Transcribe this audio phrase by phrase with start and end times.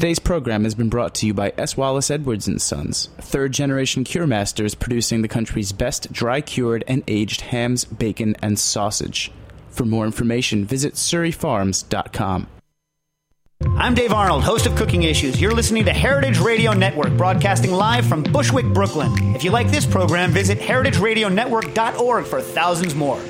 [0.00, 1.76] Today's program has been brought to you by S.
[1.76, 7.04] Wallace Edwards and Sons, third generation cure masters producing the country's best dry cured and
[7.06, 9.30] aged hams, bacon, and sausage.
[9.68, 12.46] For more information, visit surryfarms.com.
[13.76, 15.38] I'm Dave Arnold, host of Cooking Issues.
[15.38, 19.12] You're listening to Heritage Radio Network, broadcasting live from Bushwick, Brooklyn.
[19.36, 23.20] If you like this program, visit heritageradionetwork.org for thousands more.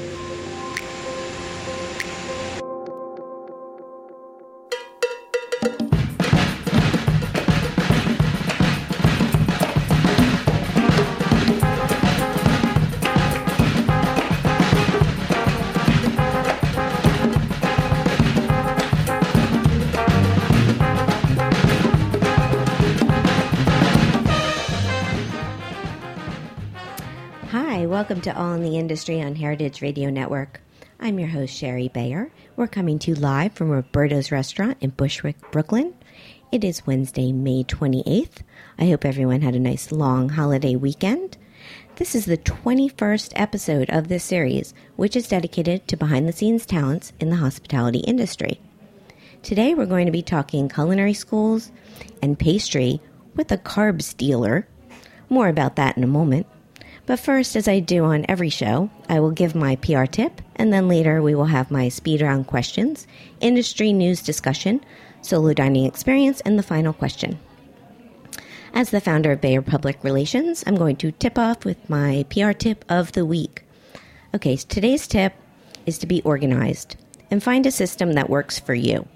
[28.10, 30.60] Welcome to All in the Industry on Heritage Radio Network.
[30.98, 32.32] I'm your host, Shari Bayer.
[32.56, 35.94] We're coming to you live from Roberta's Restaurant in Bushwick, Brooklyn.
[36.50, 38.42] It is Wednesday, May 28th.
[38.80, 41.38] I hope everyone had a nice long holiday weekend.
[41.94, 46.66] This is the 21st episode of this series, which is dedicated to behind the scenes
[46.66, 48.60] talents in the hospitality industry.
[49.44, 51.70] Today we're going to be talking culinary schools
[52.20, 53.00] and pastry
[53.36, 54.66] with a carbs dealer.
[55.28, 56.48] More about that in a moment.
[57.06, 60.72] But first, as I do on every show, I will give my PR tip, and
[60.72, 63.06] then later we will have my speed round questions,
[63.40, 64.80] industry news discussion,
[65.22, 67.38] solo dining experience, and the final question.
[68.72, 72.52] As the founder of Bayer Public Relations, I'm going to tip off with my PR
[72.52, 73.64] tip of the week.
[74.34, 75.34] Okay, so today's tip
[75.86, 76.96] is to be organized
[77.30, 79.08] and find a system that works for you.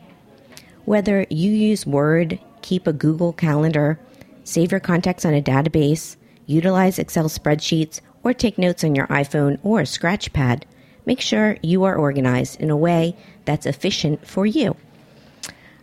[0.85, 3.99] Whether you use Word, keep a Google Calendar,
[4.43, 9.59] save your contacts on a database, utilize Excel spreadsheets, or take notes on your iPhone
[9.63, 10.67] or a scratch pad,
[11.07, 14.77] make sure you are organized in a way that's efficient for you.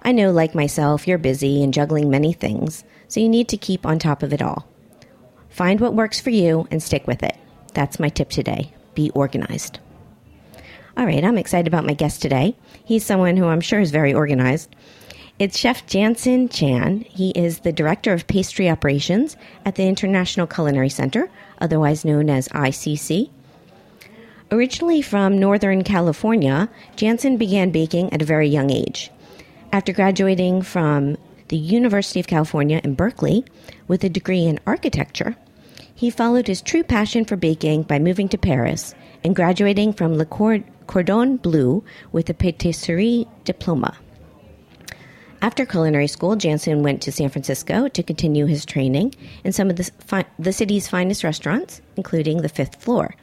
[0.02, 3.86] I know, like myself, you're busy and juggling many things, so you need to keep
[3.86, 4.68] on top of it all.
[5.50, 7.38] Find what works for you and stick with it.
[7.74, 8.74] That's my tip today.
[8.96, 9.80] Be organized.
[10.98, 12.56] All right, I'm excited about my guest today.
[12.84, 14.76] He's someone who I'm sure is very organized.
[15.42, 17.00] It's Chef Jansen Chan.
[17.10, 19.36] He is the Director of Pastry Operations
[19.66, 23.28] at the International Culinary Center, otherwise known as ICC.
[24.52, 29.10] Originally from Northern California, Jansen began baking at a very young age.
[29.74, 33.44] After graduating from the University of California in Berkeley
[33.88, 35.36] with a degree in architecture,
[35.96, 38.94] he followed his true passion for baking by moving to Paris
[39.24, 43.98] and graduating from Le Cordon Bleu with a patisserie diploma.
[45.44, 49.76] After culinary school, Jansen went to San Francisco to continue his training in some of
[49.76, 53.16] the, fi- the city's finest restaurants, including the fifth floor.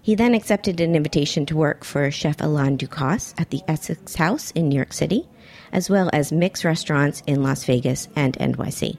[0.00, 4.52] He then accepted an invitation to work for Chef Alain Ducasse at the Essex House
[4.52, 5.28] in New York City,
[5.72, 8.96] as well as Mix restaurants in Las Vegas and NYC.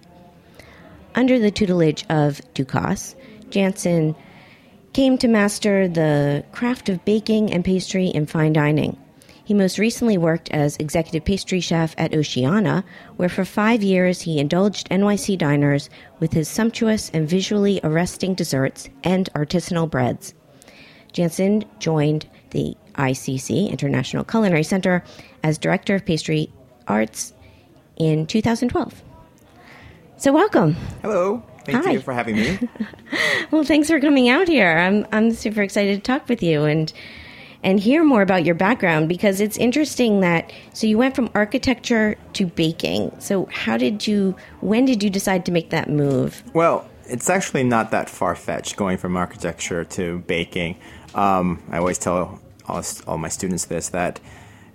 [1.16, 3.16] Under the tutelage of Ducasse,
[3.50, 4.14] Jansen
[4.92, 8.98] came to master the craft of baking and pastry in fine dining.
[9.52, 12.86] He most recently worked as executive pastry chef at Oceana,
[13.18, 15.90] where for five years he indulged NYC diners
[16.22, 20.34] with his sumptuous and visually arresting desserts and artisanal breads.
[21.12, 25.04] Jansen joined the ICC, International Culinary Center,
[25.44, 26.50] as Director of Pastry
[26.88, 27.34] Arts
[27.98, 29.04] in 2012.
[30.16, 30.78] So, welcome.
[31.02, 31.44] Hello.
[31.66, 31.92] Thank Hi.
[31.92, 32.58] you for having me.
[33.52, 34.78] Well, thanks for coming out here.
[34.78, 36.94] I'm I'm super excited to talk with you and
[37.64, 42.16] and hear more about your background because it's interesting that so you went from architecture
[42.34, 43.12] to baking.
[43.20, 46.44] So how did you when did you decide to make that move?
[46.54, 50.78] well, it's actually not that far fetched going from architecture to baking.
[51.14, 54.20] Um, I always tell all, all my students this that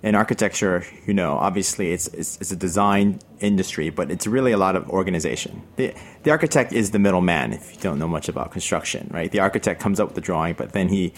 [0.03, 4.57] in architecture, you know, obviously it's, it's, it's a design industry, but it's really a
[4.57, 5.63] lot of organization.
[5.77, 9.31] The, the architect is the middleman if you don't know much about construction, right?
[9.31, 11.13] The architect comes up with the drawing, but then he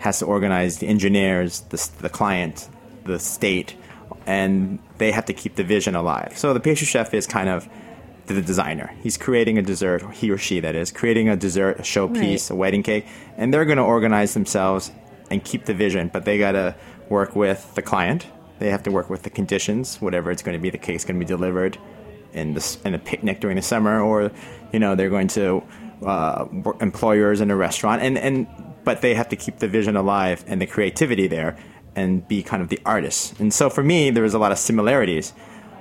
[0.00, 2.68] has to organize the engineers, the, the client,
[3.04, 3.76] the state,
[4.26, 6.32] and they have to keep the vision alive.
[6.36, 7.68] So the pastry chef is kind of
[8.26, 8.92] the designer.
[9.02, 12.50] He's creating a dessert, he or she that is, creating a dessert, a showpiece, Right.
[12.50, 13.06] a wedding cake,
[13.36, 14.90] and they're going to organize themselves
[15.30, 16.74] and keep the vision, but they got to
[17.08, 18.26] work with the client.
[18.58, 20.70] They have to work with the conditions, whatever it's going to be.
[20.70, 21.78] The cake's going to be delivered
[22.32, 24.30] in the in a picnic during the summer, or
[24.72, 25.62] you know they're going to
[26.04, 26.46] uh,
[26.80, 28.46] employers in a restaurant, and and
[28.84, 31.56] but they have to keep the vision alive and the creativity there,
[31.96, 33.38] and be kind of the artists.
[33.40, 35.32] And so for me, there was a lot of similarities.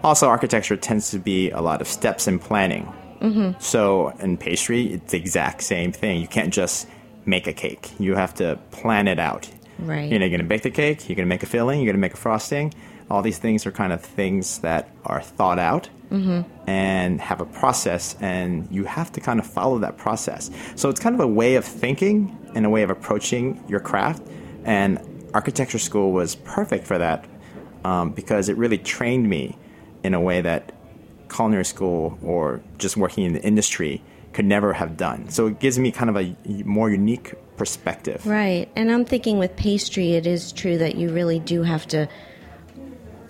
[0.03, 2.91] Also, architecture tends to be a lot of steps in planning.
[3.21, 3.59] Mm-hmm.
[3.59, 6.21] So in pastry, it's the exact same thing.
[6.21, 6.87] You can't just
[7.25, 7.91] make a cake.
[7.99, 9.49] You have to plan it out.
[9.77, 10.11] Right.
[10.11, 11.85] You know, you're going to bake the cake, you're going to make a filling, you're
[11.85, 12.73] going to make a frosting.
[13.09, 15.89] All these things are kind of things that are thought out
[16.67, 20.49] and have a process, and you have to kind of follow that process.
[20.75, 24.23] So it's kind of a way of thinking and a way of approaching your craft.
[24.63, 24.99] And
[25.33, 27.25] architecture school was perfect for that
[27.83, 29.57] um, because it really trained me
[30.03, 30.71] in a way that
[31.29, 34.01] culinary school or just working in the industry
[34.33, 35.29] could never have done.
[35.29, 38.25] So it gives me kind of a more unique perspective.
[38.25, 38.69] Right.
[38.75, 42.07] And I'm thinking with pastry, it is true that you really do have to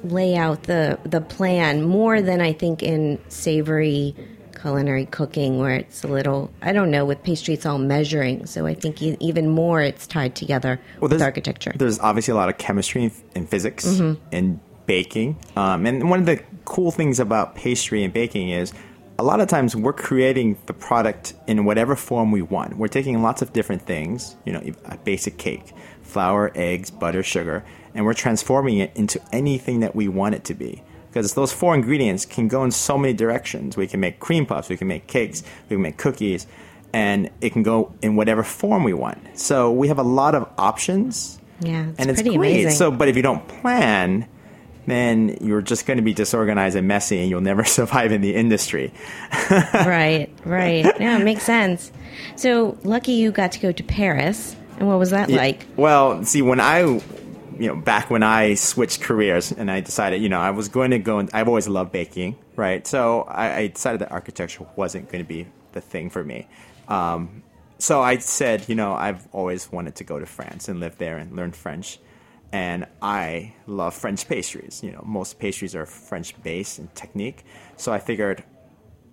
[0.03, 4.15] lay out the, the plan more than I think in savory
[4.61, 8.45] culinary cooking, where it's a little, I don't know, with pastry, it's all measuring.
[8.45, 11.71] So I think even more it's tied together with architecture.
[11.77, 13.85] There's obviously a lot of chemistry and- and physics
[14.31, 15.37] in baking.
[15.55, 18.73] Um, and one of the cool things about pastry and baking is
[19.17, 22.77] a lot of times we're creating the product in whatever form we want.
[22.77, 27.63] We're taking lots of different things, you know, a basic cake, flour, eggs, butter, sugar,
[27.99, 30.81] and we're transforming it into anything that we want it to be.
[31.09, 33.75] Because those four ingredients can go in so many directions.
[33.75, 36.47] We can make cream puffs, we can make cakes, we can make cookies,
[36.93, 39.37] and it can go in whatever form we want.
[39.37, 42.51] So we have a lot of options yeah, it's and it's pretty great.
[42.51, 42.71] amazing.
[42.71, 44.29] So, but if you don't plan,
[44.87, 48.33] then you're just going to be disorganized and messy, and you'll never survive in the
[48.33, 48.93] industry.
[49.51, 50.85] right, right.
[51.01, 51.91] Yeah, it makes sense.
[52.37, 54.55] So lucky you got to go to Paris.
[54.77, 55.65] And what was that like?
[55.75, 57.01] Well, see, when I,
[57.59, 60.91] you know, back when I switched careers and I decided, you know, I was going
[60.91, 62.85] to go, and I've always loved baking, right?
[62.88, 66.47] So I, I decided that architecture wasn't going to be the thing for me.
[66.88, 67.44] Um,
[67.77, 71.17] so I said, you know, I've always wanted to go to France and live there
[71.17, 72.00] and learn French.
[72.51, 74.81] And I love French pastries.
[74.83, 77.44] You know, most pastries are French based and technique.
[77.77, 78.44] So I figured,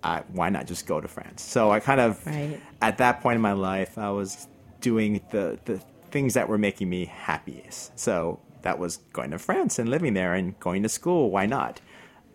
[0.03, 1.43] I, why not just go to France?
[1.43, 2.59] So I kind of, Right.
[2.81, 4.47] at that point in my life, I was
[4.81, 5.81] doing the, the
[6.11, 7.97] things that were making me happiest.
[7.99, 11.29] So that was going to France and living there and going to school.
[11.31, 11.81] Why not?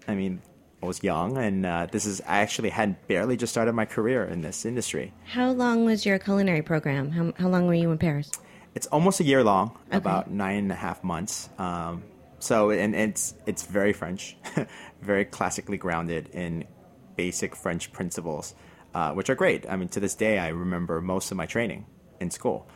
[0.09, 0.43] I mean,
[0.83, 4.25] I was young, and uh, this is I actually had barely just started my career
[4.25, 5.13] in this industry.
[5.25, 7.11] How long was your culinary program?
[7.11, 8.31] How, how long were you in Paris?
[8.75, 11.51] It's almost a year long, about nine and a half months.
[11.59, 12.03] Um,
[12.39, 14.37] so, and it's it's very French,
[15.03, 16.65] very classically grounded in
[17.17, 18.55] basic French principles,
[18.95, 19.69] uh, which are great.
[19.69, 21.87] I mean, to this day, I remember most of my training
[22.19, 22.67] in school.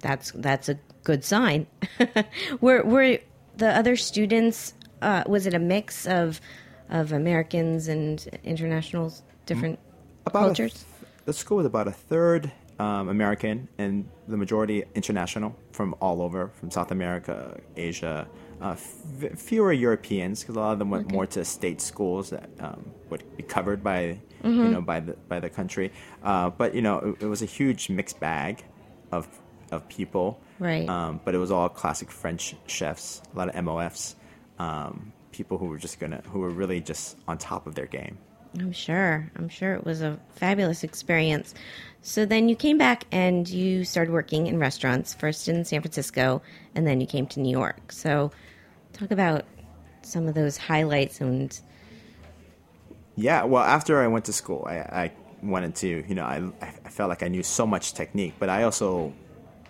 [0.00, 1.66] That's that's a good sign.
[2.60, 3.18] were were
[3.56, 4.74] the other students?
[5.02, 6.40] Uh, was it a mix of
[6.88, 9.78] of Americans and internationals, different
[10.26, 10.72] About cultures?
[10.72, 10.84] th-
[11.24, 16.48] the school was about a third um, American and the majority international from all over,
[16.48, 18.26] from South America, Asia.
[18.60, 22.50] Uh, f- fewer Europeans because a lot of them went more to state schools that
[22.60, 25.90] um, would be covered by you know by the by the country.
[26.22, 28.62] Uh, but you know it, it was a huge mixed bag
[29.12, 29.26] of
[29.70, 30.40] of people.
[30.58, 30.88] Right.
[30.88, 34.14] Um, but it was all classic French chefs, a lot of MOFs,
[34.58, 38.18] um, people who were just gonna who were really just on top of their game.
[38.58, 39.30] I'm sure.
[39.36, 41.54] I'm sure it was a fabulous experience.
[42.02, 46.42] So then you came back and you started working in restaurants, first in San Francisco,
[46.74, 47.92] and then you came to New York.
[47.92, 48.32] So
[48.92, 49.44] talk about
[50.02, 51.58] some of those highlights and
[53.16, 55.12] Yeah, well, after I went to school, I, I
[55.42, 58.64] wanted to, you know, I, I felt like I knew so much technique, but I
[58.64, 59.12] also,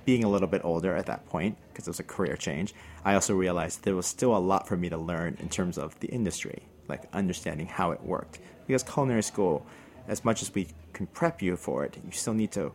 [0.04, 2.74] being a little bit older at that point, because it was a career change,
[3.04, 5.98] I also realized there was still a lot for me to learn in terms of
[6.00, 8.38] the industry, like understanding how it worked.
[8.66, 9.66] Because culinary school,
[10.08, 12.72] as much as we can prep you for it, you still need to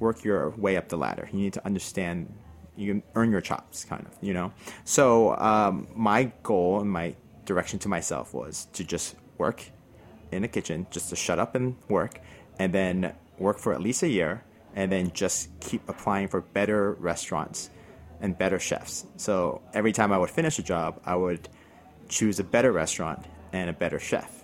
[0.00, 1.28] work your way up the ladder.
[1.32, 2.32] You need to understand,
[2.76, 4.52] you can earn your chops, kind of, you know?
[4.84, 9.64] So, um, my goal and my direction to myself was to just work
[10.32, 12.20] in a kitchen just to shut up and work
[12.58, 14.42] and then work for at least a year
[14.74, 17.70] and then just keep applying for better restaurants
[18.20, 19.06] and better chefs.
[19.16, 21.48] So every time I would finish a job, I would
[22.08, 24.40] choose a better restaurant and a better chef.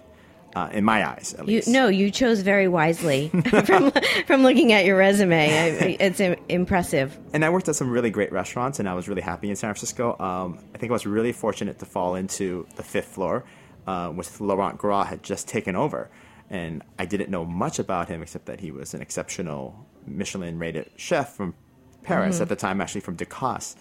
[0.57, 1.69] Uh, in my eyes, at you least.
[1.69, 3.29] no, you chose very wisely
[3.65, 3.93] from
[4.27, 5.37] from looking at your resume.
[5.47, 7.17] I, it's impressive.
[7.33, 9.69] and I worked at some really great restaurants, and I was really happy in San
[9.69, 10.19] Francisco.
[10.19, 13.45] Um, I think I was really fortunate to fall into the fifth floor,
[13.87, 16.11] uh, which Laurent Gras had just taken over,
[16.51, 21.35] and I didn't know much about him except that he was an exceptional Michelin-rated chef
[21.35, 21.55] from
[22.03, 23.77] Paris at the time, actually from Ducasse,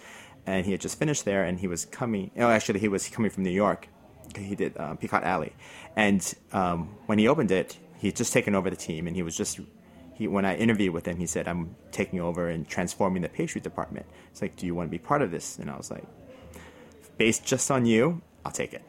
[0.46, 2.30] and he had just finished there, and he was coming.
[2.36, 3.88] Oh, actually, he was coming from New York.
[4.36, 5.54] He did um, Peacock Alley,
[5.96, 9.22] and um, when he opened it, he had just taken over the team, and he
[9.22, 9.58] was just
[10.14, 13.60] he when I interviewed with him, he said, "I'm taking over and transforming the pastry
[13.60, 16.04] department." It's like, "Do you want to be part of this?" And I was like,
[17.16, 18.84] "Based just on you, I'll take it."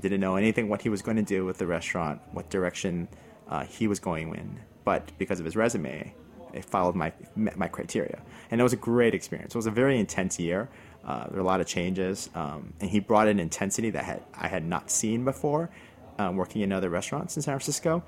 [0.00, 3.08] Didn't know anything what he was going to do with the restaurant, what direction
[3.48, 6.14] uh, he was going in, but because of his resume,
[6.56, 8.20] it followed my met my criteria,
[8.50, 9.54] and it was a great experience.
[9.54, 10.68] It was a very intense year.
[11.04, 14.22] Uh, there were a lot of changes, um, and he brought an intensity that had,
[14.34, 15.70] I had not seen before,
[16.18, 18.02] um, working in other restaurants in San Francisco,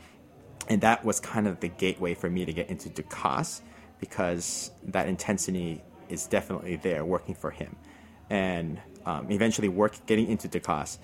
[0.68, 3.60] and that was kind of the gateway for me to get into Ducasse
[4.00, 7.76] because that intensity is definitely there working for him,
[8.30, 10.98] and um, eventually work getting into Ducasse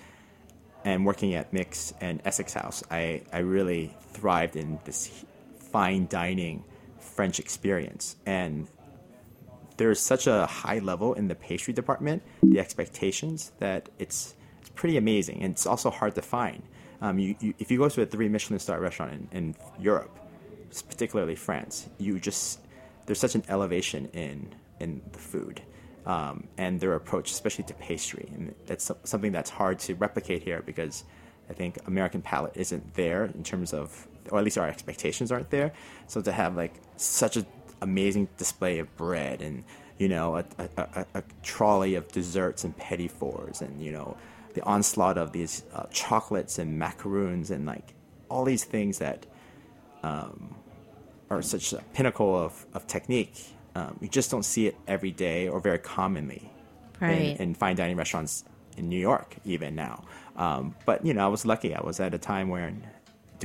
[0.84, 5.24] and working at Mix and Essex House, I, I really thrived in this
[5.58, 6.62] fine dining
[7.14, 8.16] French experience.
[8.26, 8.68] And
[9.76, 14.97] there's such a high level in the pastry department, the expectations, that it's, it's pretty
[14.97, 15.42] amazing.
[15.42, 16.62] And it's also hard to find.
[17.00, 20.18] Um, you, you, if you go to a three Michelin star restaurant in, in Europe,
[20.88, 22.61] particularly France, you just,
[23.06, 25.61] there's such an elevation in, in the food
[26.06, 28.28] um, and their approach, especially to pastry.
[28.35, 31.04] And that's something that's hard to replicate here because
[31.50, 35.50] I think American palate isn't there in terms of, or at least our expectations aren't
[35.50, 35.73] there.
[36.07, 37.47] So to have like such an
[37.81, 39.64] amazing display of bread and
[39.99, 44.16] you know a, a, a, a trolley of desserts and petit fours and you know
[44.54, 47.95] the onslaught of these uh, chocolates and macaroons and like
[48.28, 49.26] all these things that
[50.02, 50.54] um,
[51.31, 55.49] are such a pinnacle of, of technique um, you just don't see it every day
[55.49, 56.50] or very commonly
[57.00, 57.12] right.
[57.12, 58.45] in, in fine dining restaurants
[58.76, 60.04] in New York, even now.
[60.37, 61.75] Um, but, you know, I was lucky.
[61.75, 62.87] I was at a time when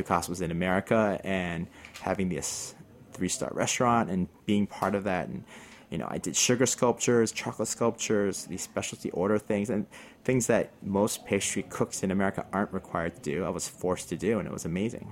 [0.08, 1.68] Was in America and
[2.01, 2.75] having this
[3.12, 5.27] three star restaurant and being part of that.
[5.27, 5.44] And,
[5.89, 9.86] you know, I did sugar sculptures, chocolate sculptures, these specialty order things, and
[10.24, 13.44] things that most pastry cooks in America aren't required to do.
[13.44, 15.12] I was forced to do, and it was amazing.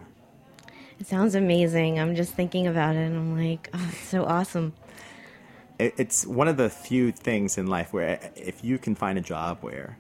[0.99, 1.99] It sounds amazing.
[1.99, 4.73] I'm just thinking about it, and I'm like, oh, it's so awesome
[5.79, 9.59] it's one of the few things in life where if you can find a job
[9.61, 9.97] where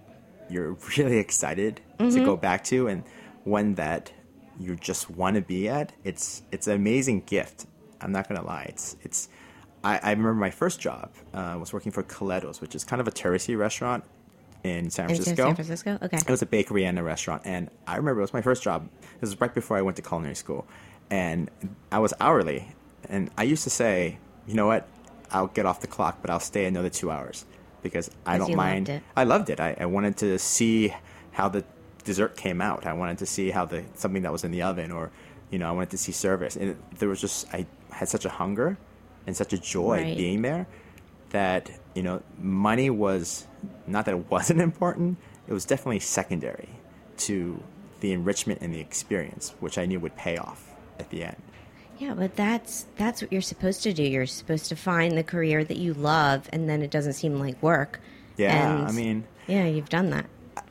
[0.49, 2.15] you're really excited mm-hmm.
[2.15, 3.03] to go back to and
[3.43, 4.11] one that
[4.59, 7.65] you just want to be at, it's it's an amazing gift.
[8.01, 8.65] I'm not gonna lie.
[8.69, 9.29] It's it's.
[9.83, 13.07] I, I remember my first job uh, was working for Coletto's, which is kind of
[13.07, 14.03] a touristy restaurant
[14.63, 15.45] in San Francisco.
[15.45, 16.17] San Francisco, okay.
[16.17, 18.89] It was a bakery and a restaurant, and I remember it was my first job.
[19.19, 20.67] This was right before I went to culinary school,
[21.09, 21.49] and
[21.91, 22.69] I was hourly.
[23.09, 24.87] And I used to say, you know what?
[25.31, 27.45] I'll get off the clock, but I'll stay another two hours
[27.81, 28.89] because I don't mind.
[28.89, 29.59] Loved I loved it.
[29.59, 30.93] I, I, wanted to see
[31.31, 31.63] how the
[32.07, 32.87] dessert came out.
[32.87, 35.11] I wanted to see how the something that was in the oven, or
[35.51, 36.55] you know, I wanted to see service.
[36.55, 38.77] And it, there was just I had such a hunger
[39.27, 40.17] and such a joy right.
[40.17, 40.67] being there
[41.29, 43.47] that you know, money was
[43.85, 45.17] not that it wasn't important.
[45.47, 46.69] It was definitely secondary
[47.17, 47.61] to
[47.99, 51.41] the enrichment and the experience, which I knew would pay off at the end.
[51.97, 54.03] Yeah, but that's that's what you're supposed to do.
[54.03, 57.61] You're supposed to find the career that you love, and then it doesn't seem like
[57.63, 57.99] work.
[58.37, 60.27] Yeah, and I mean, yeah, you've done that.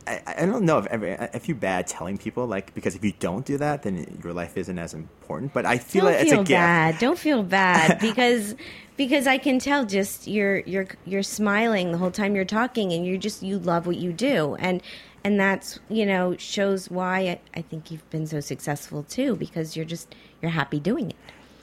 [0.06, 3.12] I, I don't know if ever, I feel bad telling people like because if you
[3.18, 5.52] don't do that, then your life isn't as important.
[5.52, 6.48] But I feel don't like feel it's a gift.
[6.50, 6.98] bad.
[6.98, 8.54] Don't feel bad because
[8.96, 13.06] because I can tell just you're you're you're smiling the whole time you're talking, and
[13.06, 14.82] you just you love what you do, and
[15.24, 19.76] and that's you know shows why I, I think you've been so successful too because
[19.76, 21.16] you're just you're happy doing it.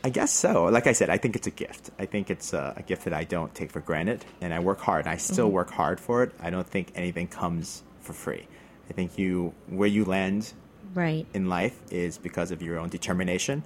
[0.05, 0.65] I guess so.
[0.65, 1.89] Like I said, I think it's a gift.
[1.97, 4.81] I think it's a, a gift that I don't take for granted, and I work
[4.81, 5.07] hard.
[5.07, 5.55] I still mm-hmm.
[5.55, 6.33] work hard for it.
[6.41, 8.47] I don't think anything comes for free.
[8.89, 10.53] I think you where you land
[10.93, 13.63] right in life is because of your own determination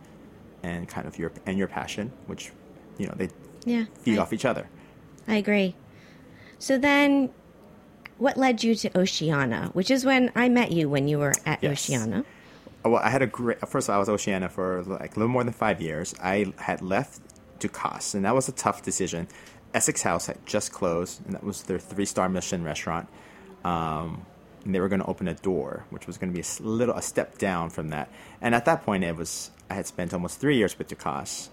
[0.63, 2.51] and kind of your and your passion, which
[2.97, 3.29] you know they
[3.65, 4.69] yeah, feed I, off each other.
[5.27, 5.75] I agree.
[6.59, 7.29] So then,
[8.17, 11.61] what led you to Oceana, which is when I met you when you were at
[11.61, 11.89] yes.
[11.89, 12.25] Oceana?
[12.85, 13.59] Oh, well, I had a great.
[13.67, 16.15] First of all, I was Oceana for like a little more than five years.
[16.21, 17.21] I had left
[17.59, 19.27] Ducasse, and that was a tough decision.
[19.73, 23.09] Essex House had just closed, and that was their three-star Michelin restaurant.
[23.67, 24.25] Um,
[24.63, 27.01] and they were going to open Adour, which was going to be a little a
[27.01, 28.09] step down from that.
[28.41, 31.49] And at that point, it was I had spent almost three years with Ducasse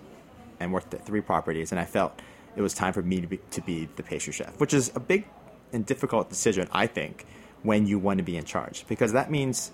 [0.61, 2.21] and worked at three properties, and I felt
[2.57, 5.01] it was time for me to be, to be the pastry chef, which is a
[5.01, 5.27] big
[5.73, 7.27] and difficult decision, I think,
[7.63, 9.73] when you want to be in charge, because that means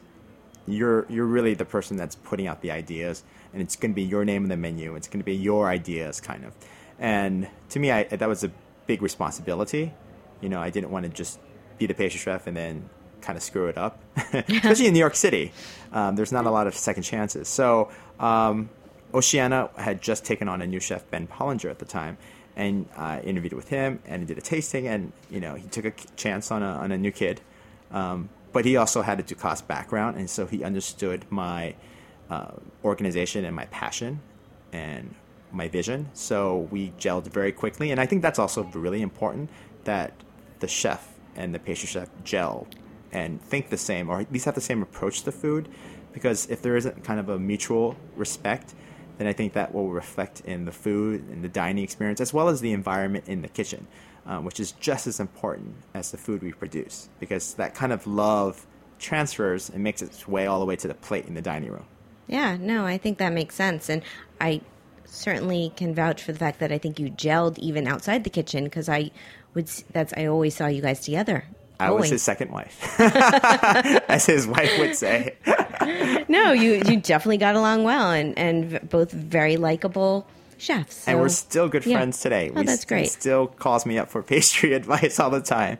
[0.66, 4.02] you're you're really the person that's putting out the ideas, and it's going to be
[4.14, 4.96] your name on the menu.
[4.96, 6.54] It's going to be your ideas, kind of.
[6.98, 8.50] And to me, I, that was a
[8.86, 9.92] big responsibility.
[10.40, 11.38] You know, I didn't want to just
[11.80, 12.88] be the pastry chef and then
[13.20, 14.00] kind of screw it up,
[14.32, 15.52] especially in New York City.
[15.92, 17.48] Um, there's not a lot of second chances.
[17.48, 18.70] So um,
[19.12, 22.16] Oceana had just taken on a new chef, Ben Pollinger, at the time,
[22.54, 25.92] and I interviewed with him and did a tasting, and you know he took a
[26.16, 27.40] chance on a on a new kid.
[27.90, 31.74] Um, but he also had a Ducasse background, and so he understood my
[32.28, 32.52] uh,
[32.84, 34.20] organization and my passion
[34.72, 35.14] and
[35.52, 36.08] my vision.
[36.14, 39.50] So we gelled very quickly, and I think that's also really important
[39.84, 40.12] that
[40.58, 42.66] the chef and the pastry chef gel
[43.12, 45.68] and think the same, or at least have the same approach to food.
[46.12, 48.74] Because if there isn't kind of a mutual respect,
[49.18, 52.48] then I think that will reflect in the food and the dining experience, as well
[52.48, 53.86] as the environment in the kitchen.
[54.26, 58.06] um, which is just as important as the food we produce because that kind of
[58.06, 58.66] love
[58.98, 61.86] transfers and makes its way all the way to the plate in the dining room.
[62.26, 63.88] Yeah, no, I think that makes sense.
[63.88, 64.02] And
[64.40, 64.60] I
[65.04, 68.64] certainly can vouch for the fact that I think you gelled even outside the kitchen
[68.64, 69.10] because I
[69.54, 71.44] would, that's, I always saw you guys together.
[71.78, 72.10] I was Always.
[72.10, 73.00] his second wife,
[74.10, 75.36] as his wife would say.
[76.28, 80.26] No, you, you definitely got along well and, and both very likable
[80.58, 81.08] chefs.
[81.08, 81.96] and we're still good yeah.
[81.96, 82.50] friends today.
[82.54, 83.02] Oh, we that's s- great.
[83.04, 85.78] He still calls me up for pastry advice all the time.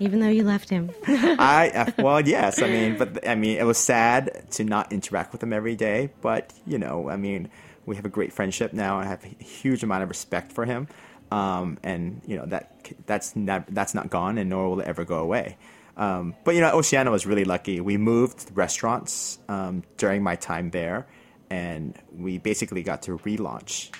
[0.00, 0.90] even though you left him.
[1.06, 2.60] I uh, well, yes.
[2.60, 6.10] I mean, but I mean, it was sad to not interact with him every day.
[6.20, 7.48] But you know, I mean,
[7.86, 8.98] we have a great friendship now.
[8.98, 10.88] I have a huge amount of respect for him,
[11.36, 12.62] um, and you know that
[13.04, 15.58] that's not that's not gone, and nor will it ever go away.
[15.96, 17.80] Um, but you know, Oceana was really lucky.
[17.80, 21.06] We moved restaurants um, during my time there,
[21.50, 23.90] and we basically got to relaunch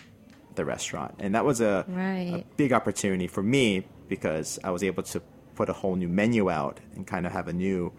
[0.54, 1.84] the restaurant, and that was a,
[2.32, 5.20] a big opportunity for me because I was able to
[5.54, 7.92] put a whole new menu out and kind of have a new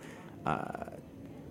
[0.46, 0.86] uh,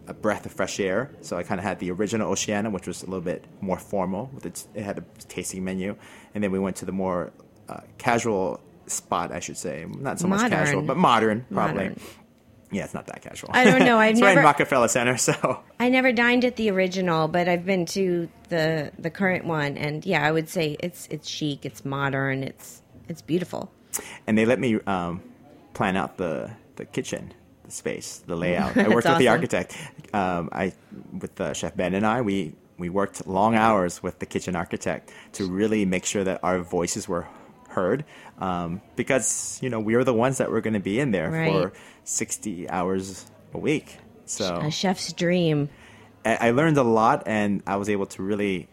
[0.08, 1.10] a breath of fresh air.
[1.20, 4.30] So I kind of had the original Oceana, which was a little bit more formal.
[4.34, 5.96] With its, it had a tasting menu,
[6.34, 7.32] and then we went to the more
[7.68, 11.88] uh, casual spot, I should say, not so much casual, but modern, probably.
[11.88, 12.00] Modern.
[12.72, 13.50] Yeah, it's not that casual.
[13.52, 16.70] I don't know, I've it's right in Rockefeller Center, so I never dined at the
[16.70, 21.06] original, but I've been to the the current one, and yeah, I would say it's
[21.10, 23.70] it's chic, it's modern, it's it's beautiful.
[24.26, 25.22] and they let me um,
[25.74, 27.32] plan out the the kitchen,
[27.64, 28.76] the space, the layout.
[28.76, 29.76] I worked with the architect.
[30.12, 30.72] Um, I
[31.20, 35.12] with uh, Chef Ben and I we we worked long hours with the kitchen architect
[35.32, 37.26] to really make sure that our voices were
[37.76, 38.04] heard
[38.40, 41.30] um, because you know we were the ones that were going to be in there
[41.30, 41.52] Right.
[41.52, 41.72] for
[42.04, 43.98] sixty hours a week.
[44.24, 45.68] So A chef's dream.
[46.24, 48.66] I I learned a lot and I was able to really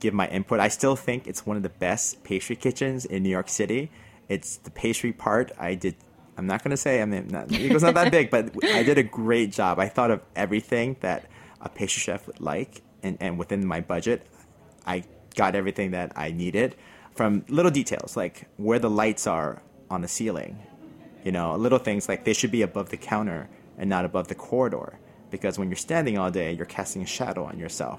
[0.00, 0.60] give my input.
[0.60, 3.90] I still think it's one of the best pastry kitchens in New York City.
[4.28, 5.50] It's the pastry part.
[5.58, 5.94] I did.
[6.36, 7.02] I'm not going to say.
[7.02, 9.78] I mean, not, it was not that big, but I did a great job.
[9.80, 11.24] I thought of everything that
[11.60, 14.22] a pastry chef would like, and, and within my budget,
[14.86, 15.02] I
[15.34, 16.76] got everything that I needed.
[17.18, 20.62] From little details like where the lights are on the ceiling,
[21.24, 24.36] you know, little things like they should be above the counter and not above the
[24.36, 25.00] corridor.
[25.28, 27.98] Because when you're standing all day, you're casting a shadow on yourself.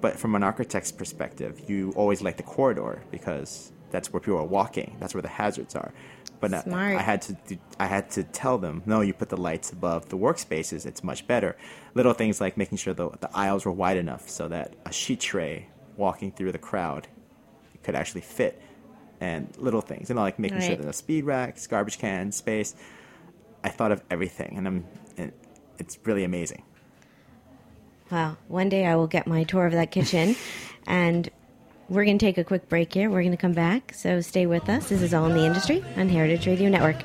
[0.00, 4.44] But from an architect's perspective, you always like the corridor because that's where people are
[4.44, 4.96] walking.
[5.00, 5.92] That's where the hazards are.
[6.40, 6.96] But I-.
[6.96, 10.08] I had to do, I had to tell them, no, you put the lights above
[10.08, 10.86] the workspaces.
[10.86, 11.58] It's much better.
[11.92, 15.20] Little things like making sure the, the aisles were wide enough so that a sheet
[15.20, 17.06] tray walking through the crowd
[17.82, 18.60] could actually fit,
[19.20, 20.78] and little things, you know, like making sure Right.
[20.78, 22.74] that the speed racks, garbage cans, space.
[23.62, 24.84] I thought of everything, and I'm,
[25.18, 25.32] and
[25.78, 26.62] it's really amazing.
[28.10, 30.34] Well, one day I will get my tour of that kitchen,
[30.86, 31.28] and
[31.88, 33.10] we're going to take a quick break here.
[33.10, 34.88] We're going to come back, so stay with us.
[34.88, 36.96] This is All in the Industry on Heritage Radio Network.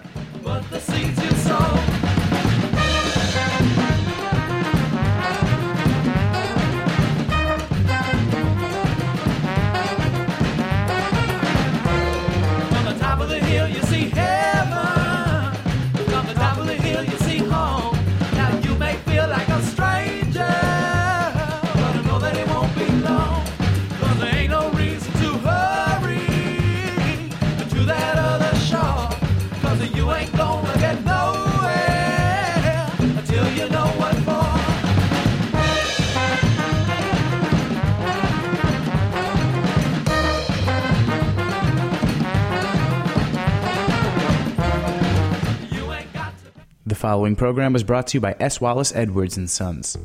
[47.06, 48.60] Following program was brought to you by S.
[48.60, 49.96] Wallace Edwards and Sons.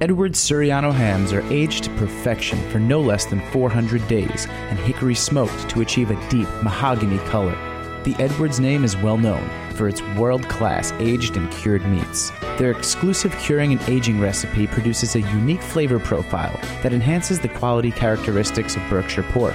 [0.00, 5.14] Edwards Surryano hams are aged to perfection for no less than 400 days and hickory
[5.14, 7.56] smoked to achieve a deep mahogany color.
[8.02, 12.32] The Edwards name is well known for its world class aged and cured meats.
[12.58, 17.92] Their exclusive curing and aging recipe produces a unique flavor profile that enhances the quality
[17.92, 19.54] characteristics of Berkshire pork.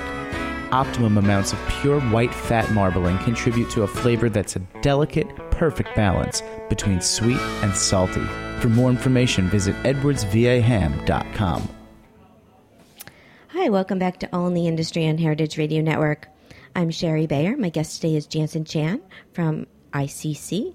[0.75, 5.95] Optimum amounts of pure white fat marbling contribute to a flavor that's a delicate, perfect
[5.95, 8.25] balance between sweet and salty.
[8.59, 11.69] For more information, visit edwardsvaham.com.
[13.47, 16.27] Hi, welcome back to All the Industry on Heritage Radio Network.
[16.75, 17.55] I'm Shari Bayer.
[17.55, 20.73] My guest today is Jansen Chan from ICC.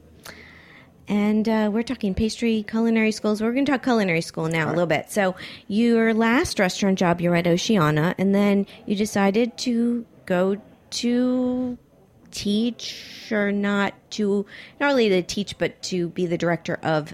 [1.11, 3.43] And uh, we're talking pastry culinary schools.
[3.43, 5.11] We're going to talk culinary school now a little bit.
[5.11, 5.35] So,
[5.67, 10.57] your last restaurant job, you're at Oceana, and then you decided to go
[10.91, 11.79] to
[12.31, 14.47] teach or not to,
[14.79, 17.13] not only to teach, but to be the director of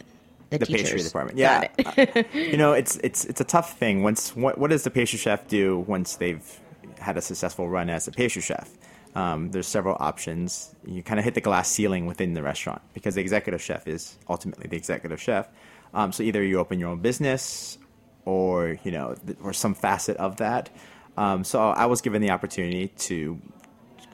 [0.50, 1.38] the, the pastry department.
[1.38, 2.26] Yeah, Got it.
[2.35, 4.02] Uh, you know, it's it's it's a tough thing.
[4.02, 6.61] Once what what does the pastry chef do once they've
[6.98, 8.70] had a successful run as a pastry chef?
[9.16, 10.74] Um, there's several options.
[10.85, 14.18] You kind of hit the glass ceiling within the restaurant because the executive chef is
[14.29, 15.48] ultimately the executive chef.
[15.94, 17.79] Um, so either you open your own business,
[18.26, 20.68] or you know, th- or some facet of that.
[21.16, 23.40] Um, so I was given the opportunity to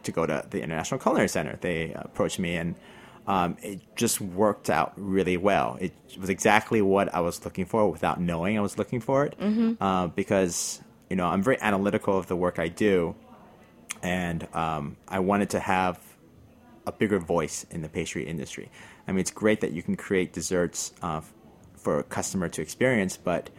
[0.04, 1.58] to go to the International Culinary Center.
[1.60, 2.76] They approached me, and
[3.26, 5.78] um, it just worked out really well.
[5.80, 9.34] It was exactly what I was looking for without knowing I was looking for it.
[9.80, 13.16] Uh, because you know I'm very analytical of the work I do,
[14.02, 15.98] and um, I wanted to have
[16.86, 18.70] a bigger voice in the pastry industry.
[19.06, 21.20] I mean, it's great that you can create desserts uh,
[21.76, 23.50] for a customer to experience, but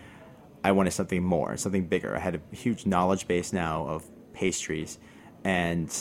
[0.63, 2.15] I wanted something more, something bigger.
[2.15, 4.97] I had a huge knowledge base now of pastries,
[5.43, 5.93] and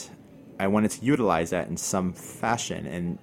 [0.58, 2.86] I wanted to utilize that in some fashion.
[2.86, 3.18] And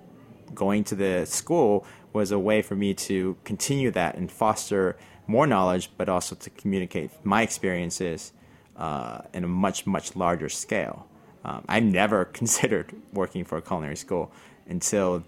[0.53, 5.47] going to the school was a way for me to continue that and foster more
[5.47, 8.33] knowledge, but also to communicate my experiences
[8.79, 11.05] uh, in a much, much larger scale.
[11.45, 14.31] Um, I never considered working for a culinary school
[14.67, 15.23] until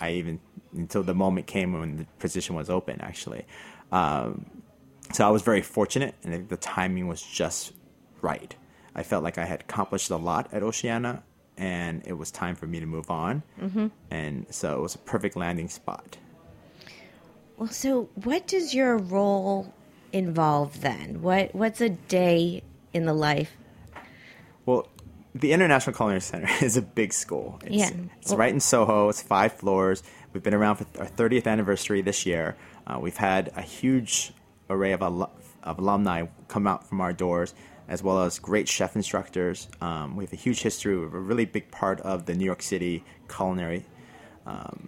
[0.00, 0.38] I even
[0.72, 3.00] until the moment came when the position was open.
[3.00, 3.46] Actually,
[3.90, 4.46] um,
[5.12, 7.72] so I was very fortunate, and the timing was just
[8.20, 8.54] right.
[8.94, 11.22] I felt like I had accomplished a lot at Oceana,
[11.56, 13.42] and it was time for me to move on.
[13.60, 13.86] Mm-hmm.
[14.10, 16.18] And so it was a perfect landing spot.
[17.56, 19.72] Well, so what does your role
[20.16, 21.22] involve then?
[21.22, 23.52] What What's a day in the life?
[24.64, 24.88] Well,
[25.34, 27.58] the International Culinary Center is a big school.
[27.64, 27.90] It's, Yeah.
[28.20, 29.08] it's right in Soho.
[29.08, 30.02] It's five floors.
[30.32, 32.56] We've been around for our 30th anniversary this year.
[32.86, 34.32] Uh, we've had a huge
[34.68, 37.54] array of, al- of alumni come out from our doors,
[37.88, 39.68] as well as great chef instructors.
[39.80, 40.96] Um, we have a huge history.
[40.98, 43.84] We're a really big part of the New York City culinary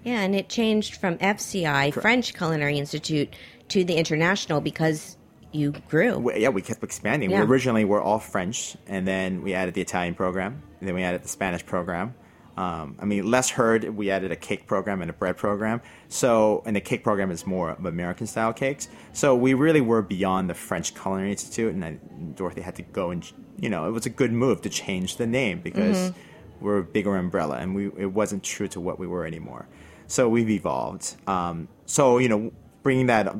[0.04, 3.34] Yeah, and it changed from FCI, French Culinary Institute,
[3.68, 5.16] to the international because
[5.52, 6.18] you grew.
[6.18, 7.30] we, yeah, we kept expanding.
[7.30, 7.40] Yeah.
[7.40, 11.02] We originally were all French, and then we added the Italian program, and then we
[11.02, 12.14] added the Spanish program.
[12.58, 13.84] Um, I mean, less heard.
[13.96, 15.80] We added a cake program and a bread program.
[16.08, 18.88] So, and the cake program is more of American style cakes.
[19.12, 21.98] So we really were beyond the French Culinary Institute, and I,
[22.34, 23.30] Dorothy had to go and
[23.60, 26.12] you know it was a good move to change the name because
[26.60, 29.68] we're a bigger umbrella, and we it wasn't true to what we were anymore.
[30.08, 31.14] So we've evolved.
[31.28, 33.34] Um, so you know, bringing that,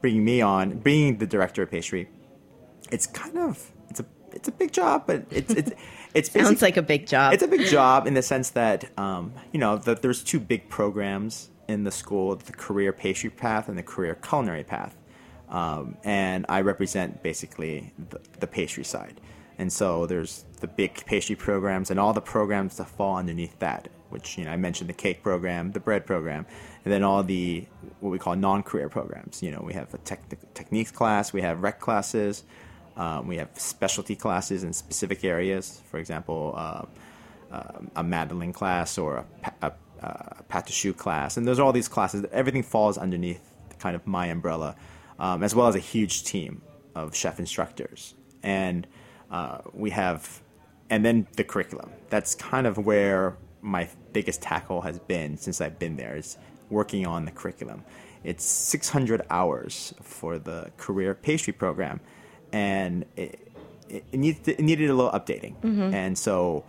[0.00, 2.08] bringing me on, being the director of pastry,
[2.90, 5.72] it's kind of it's a it's a big job, but it's it's
[6.14, 7.32] it's Sounds like a big job.
[7.34, 10.68] it's a big job in the sense that um, you know that there's two big
[10.68, 14.96] programs in the school: the career pastry path and the career culinary path.
[15.48, 19.20] Um, and I represent basically the, the pastry side.
[19.58, 23.88] And so there's the big pastry programs and all the programs that fall underneath that,
[24.10, 26.46] which you know I mentioned the cake program, the bread program,
[26.84, 27.66] and then all the
[28.00, 29.42] what we call non-career programs.
[29.42, 32.44] You know, we have a technic- techniques class, we have rec classes,
[32.96, 35.80] um, we have specialty classes in specific areas.
[35.90, 36.84] For example, uh,
[37.50, 37.62] uh,
[37.96, 41.88] a madeleine class or a, a, a pâte à choux class, and there's all these
[41.88, 42.24] classes.
[42.32, 43.40] Everything falls underneath
[43.78, 44.76] kind of my umbrella,
[45.18, 46.62] um, as well as a huge team
[46.94, 48.86] of chef instructors, and
[49.30, 50.42] uh, we have,
[50.88, 51.90] and then the curriculum.
[52.08, 56.36] That's kind of where my biggest tackle has been since I've been there is
[56.68, 57.84] working on the curriculum.
[58.22, 62.00] It's 600 hours for the career pastry program,
[62.52, 63.50] and it,
[63.88, 65.54] it, needed, it needed a little updating.
[65.94, 66.64] And so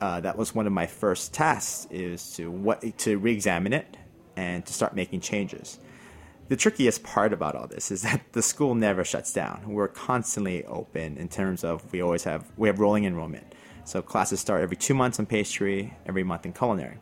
[0.00, 3.96] uh, that was one of my first tasks is to what to re-examine it
[4.36, 5.78] and to start making changes.
[6.48, 9.62] The trickiest part about all this is that the school never shuts down.
[9.66, 13.54] We're constantly open in terms of we always have we have rolling enrollment.
[13.86, 16.98] So classes start every two months in pastry, every month in culinary.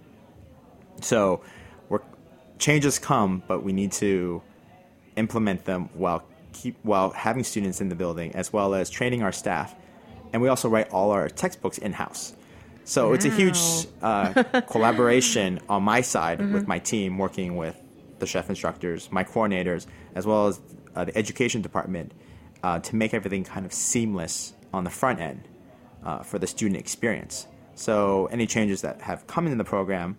[1.01, 1.41] So
[1.89, 2.01] we're,
[2.59, 4.43] changes come, but we need to
[5.17, 9.33] implement them while keep while having students in the building as well as training our
[9.33, 9.75] staff.
[10.35, 12.35] And we also write all our textbooks in house.
[12.85, 13.59] So it's a huge
[14.03, 17.81] uh, collaboration on my side with my team, working with
[18.19, 20.61] the chef instructors, my coordinators, as well as
[20.95, 22.13] uh, the education department,
[22.63, 25.49] uh, to make everything kind of seamless on the front end
[26.05, 27.47] uh, for the student experience.
[27.75, 30.19] So any changes that have come in the program,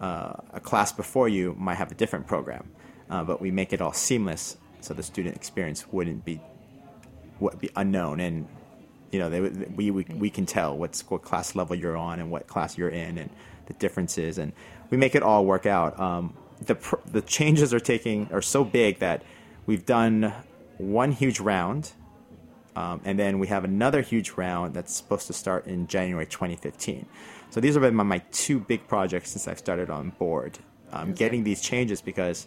[0.00, 2.70] uh, a class before you might have a different program,
[3.10, 6.40] uh, but we make it all seamless so the student experience wouldn't be
[7.40, 8.20] would be unknown.
[8.20, 8.48] And
[9.12, 12.30] you know they, we, we we can tell what's what class level you're on and
[12.30, 13.30] what class you're in and
[13.66, 14.38] the differences.
[14.38, 14.52] And
[14.90, 15.98] we make it all work out.
[15.98, 19.22] Um, the pr- the changes are taking are so big that
[19.66, 20.32] we've done
[20.78, 21.92] one huge round
[22.78, 27.06] um, and then we have another huge round that's supposed to start in January 2015
[27.50, 30.58] so these have been my, my two big projects since I've started on board
[30.92, 32.46] um, getting these changes because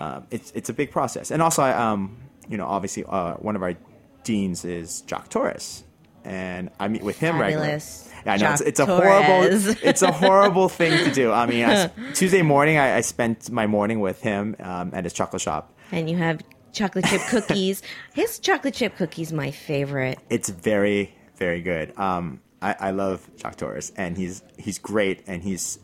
[0.00, 1.30] um, it's it's a big process.
[1.30, 2.16] And also, I, um,
[2.48, 3.74] you know, obviously, uh, one of our
[4.22, 5.84] deans is Jacques Torres,
[6.24, 8.10] and I meet with him Fabulous.
[8.16, 8.24] regularly.
[8.26, 9.02] Yeah, I know it's, it's a Torres.
[9.02, 11.30] horrible it's a horrible thing to do.
[11.30, 15.12] I mean, I, Tuesday morning I, I spent my morning with him um, at his
[15.12, 15.72] chocolate shop.
[15.92, 16.40] And you have
[16.74, 17.82] chocolate chip cookies.
[18.14, 20.18] His chocolate chip cookies, my favorite.
[20.28, 21.98] It's very very good.
[21.98, 25.78] Um, I, I love Jacques Torres, and he's he's great, and he's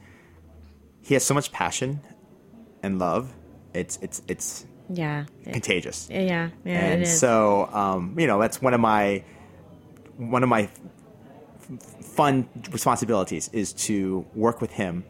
[1.03, 2.01] he has so much passion
[2.83, 3.33] and love.
[3.75, 5.25] It's it's it's Yeah.
[5.45, 6.09] contagious.
[6.11, 6.51] Yeah.
[6.65, 6.73] Yeah.
[6.73, 7.19] and it is.
[7.19, 9.25] so um, you know that's one of my
[10.17, 10.69] one of my
[12.03, 15.05] fun responsibilities is to work with him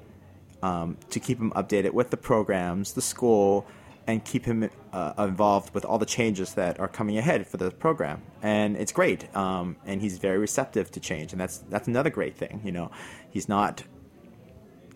[0.62, 3.66] um, to keep him updated with the programs, the school,
[4.11, 7.70] and keep him uh, involved with all the changes that are coming ahead for the
[7.70, 8.23] program.
[8.42, 12.37] And it's great, um, and he's very receptive to change, and that's that's another great
[12.37, 12.61] thing.
[12.64, 12.90] You know,
[13.31, 13.83] he's not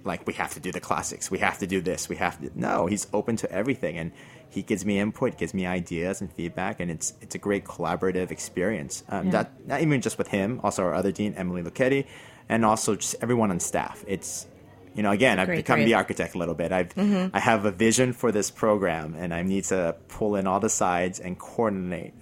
[0.04, 2.50] like we have to do the classics, we have to do this, we have to.
[2.54, 4.12] No, he's open to everything, and
[4.50, 8.30] he gives me input, gives me ideas and feedback, and it's it's a great collaborative
[8.30, 9.04] experience.
[9.08, 9.32] Um, Yeah.
[9.32, 12.06] That not even just with him, also our other dean Emily Luchetti,
[12.48, 14.04] and also just everyone on staff.
[14.06, 14.46] It's
[14.94, 15.86] you know again I've Great become group.
[15.86, 16.72] the architect a little bit.
[16.72, 17.34] I've Mm-hmm.
[17.36, 20.68] I have a vision for this program, and I need to pull in all the
[20.70, 22.14] sides and coordinate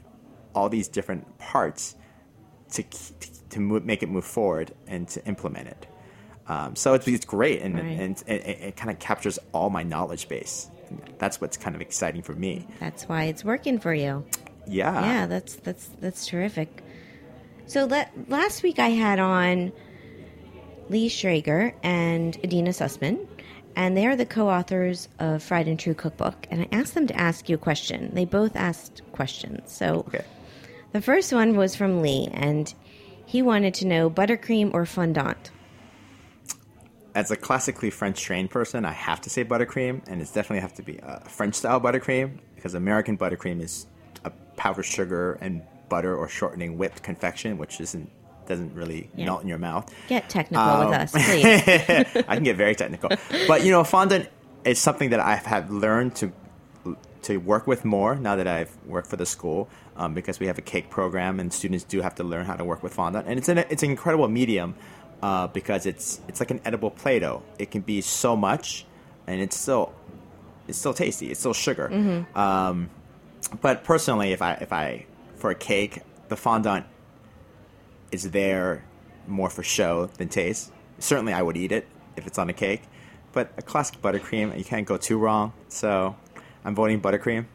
[0.55, 1.95] all these different parts
[2.73, 2.83] to
[3.51, 5.87] to move, make it move forward and to implement it.
[6.49, 8.01] Um, so it's, it's great, and, Right.
[8.01, 8.33] and, it,
[8.69, 10.69] it kind of captures all my knowledge base.
[11.19, 12.67] That's what's kind of exciting for me.
[12.81, 14.25] That's why it's working for you.
[14.67, 14.93] Yeah.
[15.05, 16.83] yeah, that's that's that's terrific.
[17.67, 19.73] So let, last week I had on
[20.89, 23.27] Lee Schrager and Adeena Sussman,
[23.77, 26.47] and they are the co-authors of Fried and True Cookbook.
[26.51, 28.11] And I asked them to ask you a question.
[28.15, 29.73] They both asked questions.
[29.73, 30.25] So Okay.
[30.93, 32.73] the first one was from Lee, and
[33.25, 35.51] he wanted to know buttercream or fondant.
[37.15, 40.75] As a classically French trained person, I have to say buttercream, and it's definitely have
[40.75, 43.87] to be a French style buttercream because American buttercream is
[44.25, 48.11] a powdered sugar and butter or shortening whipped confection, which isn't
[48.47, 49.27] doesn't really Yeah.
[49.27, 49.93] melt in your mouth.
[50.09, 52.25] Get technical Um, with us, please.
[52.29, 53.11] I can get very technical,
[53.49, 54.29] but you know, fondant
[54.65, 56.33] is something that I've learned to
[57.23, 60.59] to work with more now that I've worked for the school um, because we have
[60.59, 63.39] a cake program and students do have to learn how to work with fondant, and
[63.39, 64.75] it's an it's an incredible medium
[65.23, 67.43] uh, because it's it's like an edible play-doh.
[67.59, 68.85] It can be so much,
[69.29, 69.93] and it's still
[70.67, 71.31] it's still tasty.
[71.31, 72.25] It's still sugar.
[72.35, 72.91] Um,
[73.61, 76.87] but personally, if I if I for a cake, the fondant
[78.13, 78.85] is there
[79.27, 80.71] more for show than taste.
[80.99, 82.83] Certainly, I would eat it if it's on a cake,
[83.33, 85.53] but a classic buttercream, you can't go too wrong.
[85.69, 86.15] So,
[86.65, 87.47] I'm voting buttercream.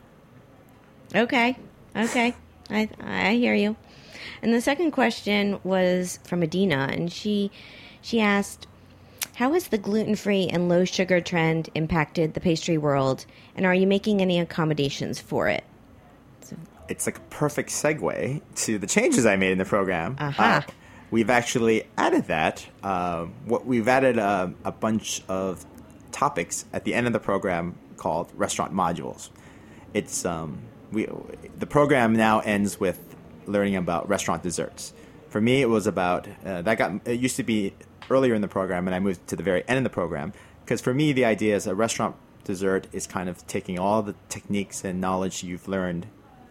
[1.16, 1.58] Okay.
[1.96, 2.36] Okay.
[2.70, 3.78] I I hear you.
[4.42, 7.52] And the second question was from Adeena, and she
[8.02, 8.68] she asked,
[9.36, 14.22] "How has the gluten-free and low-sugar trend impacted the pastry world, and are you making
[14.22, 15.64] any accommodations for it?"
[16.90, 20.16] It's like a perfect segue to the changes I made in the program.
[20.20, 20.66] Aha.
[20.68, 20.72] Uh,
[21.12, 22.66] we've actually added that.
[22.84, 25.66] Uh, what we've added a, a bunch of
[26.12, 29.30] topics at the end of the program called restaurant modules.
[29.94, 30.60] It's um,
[30.92, 31.08] we
[31.58, 34.94] the program now ends with learning about restaurant desserts.
[35.30, 37.74] For me, it was about uh, that got it used to be
[38.10, 40.82] earlier in the program, and I moved to the very end of the program because
[40.82, 44.84] for me, the idea is a restaurant dessert is kind of taking all the techniques
[44.84, 46.08] and knowledge you've learned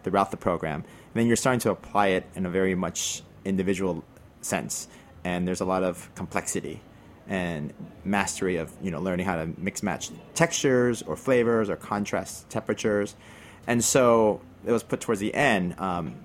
[0.07, 4.03] throughout the program, and then you're starting to apply it in a very much individual
[4.41, 4.87] sense.
[5.23, 6.81] And there's a lot of complexity
[7.27, 7.73] and
[8.05, 13.15] mastery of you know learning how to mix match textures or flavors or contrast temperatures
[13.67, 16.15] and so it was put towards the end um,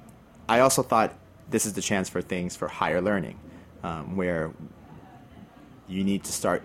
[0.49, 1.13] i also thought
[1.51, 3.37] this is the chance for things for higher learning
[3.83, 4.53] um, where
[5.89, 6.63] you need to start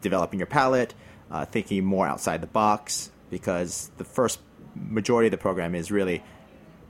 [0.00, 0.94] developing your palate
[1.30, 4.40] uh, thinking more outside the box because the first
[4.74, 6.22] majority of the program is really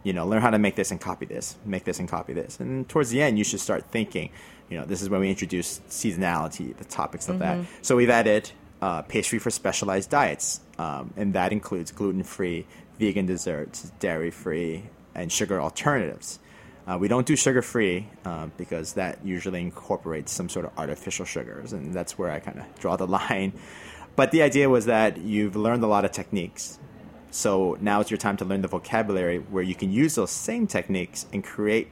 [0.05, 2.61] you know, learn how to make this and copy this, make this and copy this.
[2.61, 4.31] And towards the end, you should start thinking,
[4.69, 7.59] you know, this is when we introduce seasonality, the topics of that.
[7.83, 12.67] So we've added uh, pastry for specialized diets, um, and that includes gluten free,
[12.99, 16.39] vegan desserts, dairy free, and sugar alternatives.
[16.87, 21.25] Uh, we don't do sugar free uh, because that usually incorporates some sort of artificial
[21.25, 23.55] sugars, and that's where I kind of draw the line.
[24.17, 26.79] But the idea was that you've learned a lot of techniques.
[27.35, 30.69] So now it's your time to learn the vocabulary where you can use those same
[30.69, 31.91] techniques and create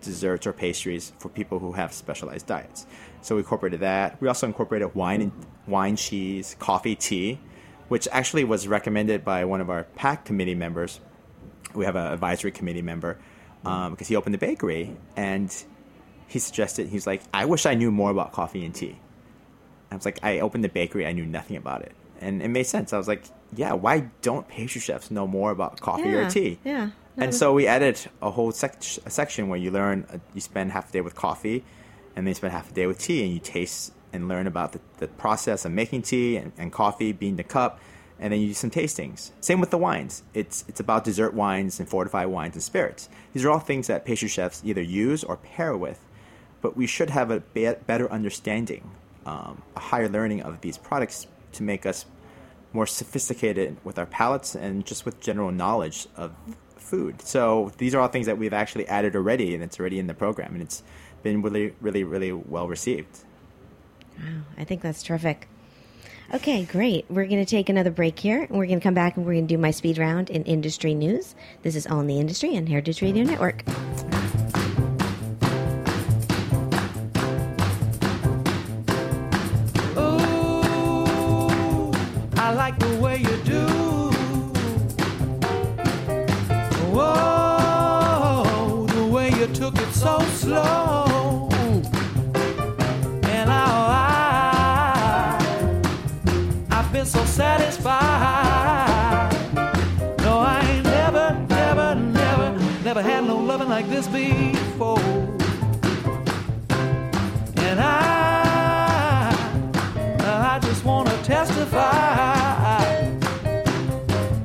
[0.00, 2.84] desserts or pastries for people who have specialized diets.
[3.20, 4.20] So we incorporated that.
[4.20, 5.32] We also incorporated wine and
[5.68, 7.38] wine, cheese, coffee, tea,
[7.86, 10.98] which actually was recommended by one of our PAC committee members.
[11.76, 13.20] We have an advisory committee member
[13.64, 15.64] um, because he opened a bakery and
[16.26, 18.98] he suggested he's like, I wish I knew more about coffee and tea.
[19.92, 22.64] I was like, I opened the bakery, I knew nothing about it, and it made
[22.64, 22.92] sense.
[22.92, 23.22] I was like,
[23.54, 26.58] yeah, why don't pastry chefs know more about coffee Yeah, or tea?
[26.64, 26.90] yeah.
[27.18, 30.72] And so we added a whole sec- a section where you learn, uh, you spend
[30.72, 31.62] half a day with coffee,
[32.16, 34.72] and then you spend half a day with tea, and you taste and learn about
[34.72, 37.78] the, the process of making tea and, and coffee, being the cup,
[38.18, 39.30] and then you do some tastings.
[39.40, 40.22] Same with the wines.
[40.32, 43.10] It's it's about dessert wines and fortified wines and spirits.
[43.34, 46.00] These are all things that pastry chefs either use or pair with,
[46.62, 48.90] but we should have a be- better understanding,
[49.26, 52.06] um, a higher learning of these products to make us
[52.72, 56.32] more sophisticated with our palates and just with general knowledge of
[56.76, 57.22] food.
[57.22, 60.14] So these are all things that we've actually added already, and it's already in the
[60.14, 60.82] program, and it's
[61.22, 63.24] been really, really, really well received.
[64.18, 65.48] Wow, I think that's terrific.
[66.34, 67.04] Okay, great.
[67.10, 69.34] We're going to take another break here, and we're going to come back and we're
[69.34, 71.34] going to do my speed round in industry news.
[71.62, 73.62] This is All in the Industry on Heritage Radio Network.
[104.08, 104.98] Before.
[107.58, 109.34] And I,
[110.20, 111.80] I just want to testify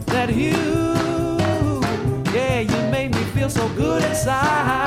[0.07, 0.53] that you,
[2.33, 4.86] yeah, you made me feel so good inside.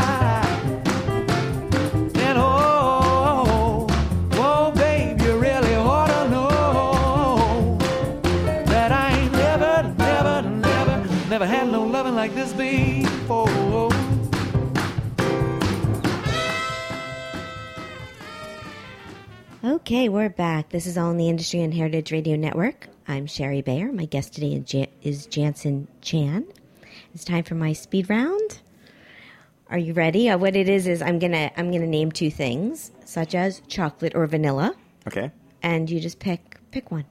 [19.90, 20.68] Okay, we're back.
[20.68, 22.86] This is All in the Industry and Heritage Radio Network.
[23.08, 23.90] I'm Shari Bayer.
[23.90, 26.46] My guest today is, Jan- is Jansen Chan.
[27.12, 28.60] It's time for my speed round.
[29.68, 30.30] Are you ready?
[30.30, 34.14] Uh, what it is is I'm gonna I'm gonna name two things, such as chocolate
[34.14, 34.76] or vanilla,
[35.08, 35.32] Okay.
[35.60, 37.04] and you just pick pick one.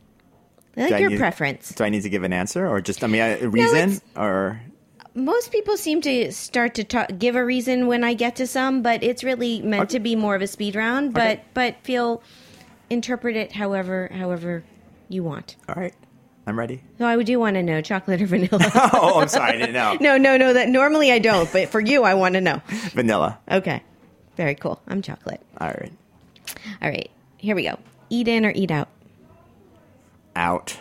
[0.78, 1.74] I like Do your need- preference.
[1.76, 4.62] Do I need to give an answer, or just I mean a reason, it's- or
[5.16, 8.82] Most people seem to start to talk, give a reason when I get to some,
[8.82, 9.98] but it's really meant Okay.
[9.98, 11.14] to be more of a speed round.
[11.14, 11.44] But Okay.
[11.54, 12.22] but feel
[12.90, 14.64] interpret it however however
[15.08, 15.56] you want.
[15.68, 15.94] all right,
[16.48, 16.82] I'm ready.
[16.98, 18.60] So I do want to know chocolate or vanilla.
[18.94, 19.98] Oh, I'm sorry, I didn't know.
[20.02, 20.54] no, no, no.
[20.54, 22.62] That normally I don't, but for you, I want to know.
[22.94, 23.40] Vanilla.
[23.52, 23.82] Okay,
[24.36, 24.82] very cool.
[24.88, 25.42] I'm chocolate.
[25.60, 25.92] All right,
[26.82, 27.78] All right, here we go.
[28.10, 28.88] Eat in or eat out.
[30.36, 30.78] out.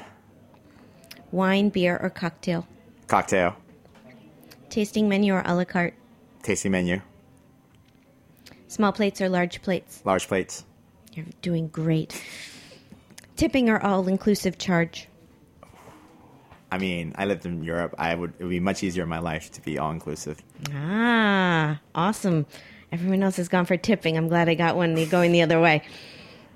[1.30, 2.66] Wine, beer, or cocktail.
[3.06, 3.54] Cocktail.
[4.70, 5.94] Tasting menu or a la carte.
[6.42, 7.00] Tasting menu.
[8.68, 10.02] Small plates or large plates.
[10.04, 10.64] Large plates.
[11.18, 12.22] You're doing great.
[13.34, 15.08] Tipping our all inclusive charge.
[16.70, 17.96] I mean, I lived in Europe.
[17.98, 18.34] I would.
[18.38, 20.40] It would be much easier in my life to be all inclusive.
[20.72, 22.46] Ah, awesome.
[22.92, 24.16] Everyone else has gone for tipping.
[24.16, 25.82] I'm glad I got one going the other way.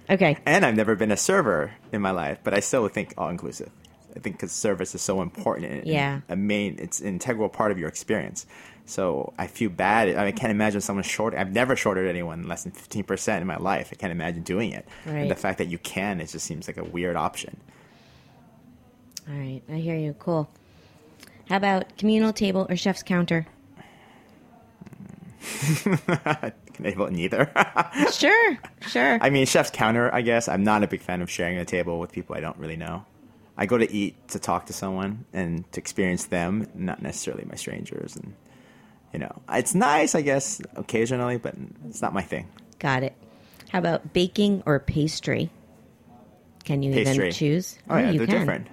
[0.09, 0.37] Okay.
[0.46, 3.70] And I've never been a server in my life, but I still think all inclusive.
[4.14, 5.72] I think because service is so important.
[5.72, 6.20] And Yeah.
[6.29, 8.46] A main, it's an integral part of your experience.
[8.85, 10.09] So I feel bad.
[10.09, 11.35] I, mean, I can't imagine someone short.
[11.35, 13.90] I've never shorted anyone less than fifteen percent in my life.
[13.92, 14.87] I can't imagine doing it.
[15.07, 15.18] Right.
[15.18, 17.57] And the fact that you can, it just seems like a weird option.
[19.29, 19.62] All right.
[19.71, 20.14] I hear you.
[20.18, 20.51] Cool.
[21.49, 23.47] How about communal table or chef's counter?
[26.79, 27.51] Vote neither?
[28.12, 28.59] Sure.
[28.88, 29.18] Sure.
[29.21, 30.12] I mean, chef's counter.
[30.14, 32.57] I guess I'm not a big fan of sharing a table with people I don't
[32.57, 33.05] really know.
[33.57, 37.55] I go to eat to talk to someone and to experience them, not necessarily my
[37.55, 38.16] strangers.
[38.16, 38.35] And
[39.12, 41.55] you know, it's nice, I guess, occasionally, but
[41.88, 42.48] it's not my thing.
[42.79, 43.14] Got it.
[43.70, 45.51] How about baking or pastry?
[46.64, 47.14] Can you Pastry.
[47.14, 47.79] even choose?
[47.90, 48.38] Oh, yeah, you they're can.
[48.40, 48.68] different.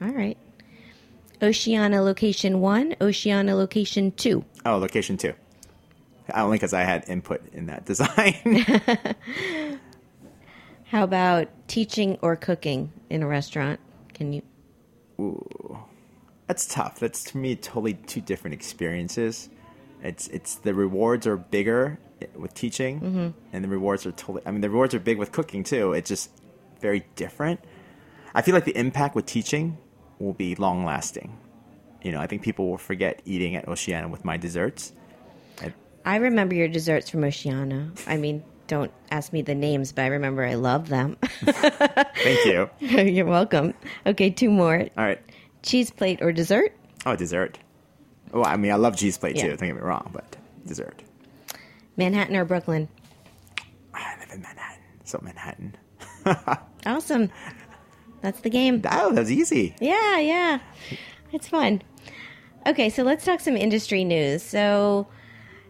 [0.00, 0.36] All right.
[1.42, 4.44] Oceana location one, Oceana location two.
[4.64, 5.32] Oh, location two.
[6.32, 8.64] Only because I had input in that design.
[10.84, 13.80] How about teaching or cooking in a restaurant?
[14.14, 14.42] Can you?
[15.20, 15.78] Ooh,
[16.46, 17.00] That's tough.
[17.00, 19.48] That's to me totally two different experiences.
[20.02, 21.98] It's it's the rewards are bigger
[22.34, 23.28] with teaching, Mm-hmm.
[23.52, 24.42] and the rewards are totally.
[24.46, 25.92] I mean, the rewards are big with cooking too.
[25.92, 26.30] It's just
[26.80, 27.60] very different.
[28.34, 29.78] I feel like the impact with teaching
[30.18, 31.36] will be long lasting.
[32.02, 34.92] You know, I think people will forget eating at Oceana with my desserts.
[35.60, 35.72] I,
[36.04, 37.92] I remember your desserts from Oceana.
[38.08, 41.16] I mean, don't ask me the names, but I remember I love them.
[41.44, 42.68] thank you.
[42.80, 43.74] You're welcome.
[44.06, 44.80] Okay, two more.
[44.96, 45.20] All right.
[45.62, 46.72] Cheese plate or dessert?
[47.06, 47.58] Oh, dessert.
[48.32, 49.42] Well, I mean, I love cheese plate Yeah.
[49.42, 49.48] too.
[49.56, 51.02] Don't get me wrong, but dessert.
[51.96, 52.88] Manhattan or Brooklyn?
[53.94, 55.76] I live in Manhattan, so Manhattan.
[56.84, 57.30] Awesome.
[58.22, 58.82] That's the game.
[58.90, 59.74] Oh, that was easy.
[59.80, 60.58] Yeah, yeah.
[61.32, 61.80] It's fun.
[62.66, 64.42] Okay, so let's talk some industry news.
[64.42, 65.06] So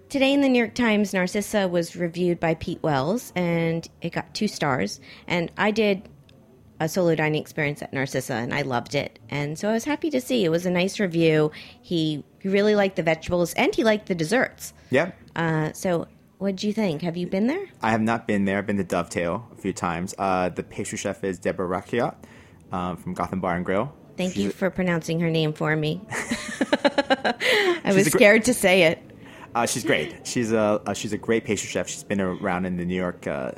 [0.09, 4.33] today in the New York Times, Narcissa was reviewed by Pete Wells, and it got
[4.35, 5.01] two stars.
[5.27, 6.09] And I did
[6.85, 9.19] a solo dining experience at Narcissa, and I loved it.
[9.29, 11.51] And so I was happy to see it was a nice review.
[11.81, 14.73] He, he really liked the vegetables, and he liked the desserts.
[14.91, 15.13] Yeah.
[15.37, 16.09] Uh, so
[16.39, 17.03] what do you think?
[17.03, 17.67] Have you been there?
[17.83, 18.59] I have not been there.
[18.59, 20.13] I've been to Dovetail a few times.
[20.19, 22.17] Uh, the pastry chef is Deborah Racicot
[22.73, 23.93] um, from Gotham Bar and Grill.
[24.17, 26.01] Thank She's you for pronouncing her name for me.
[27.85, 29.03] I was scared to say it.
[29.55, 30.27] Uh, she's great.
[30.27, 31.89] She's a uh, she's a great pastry chef.
[31.89, 33.53] She's been around in the New York uh,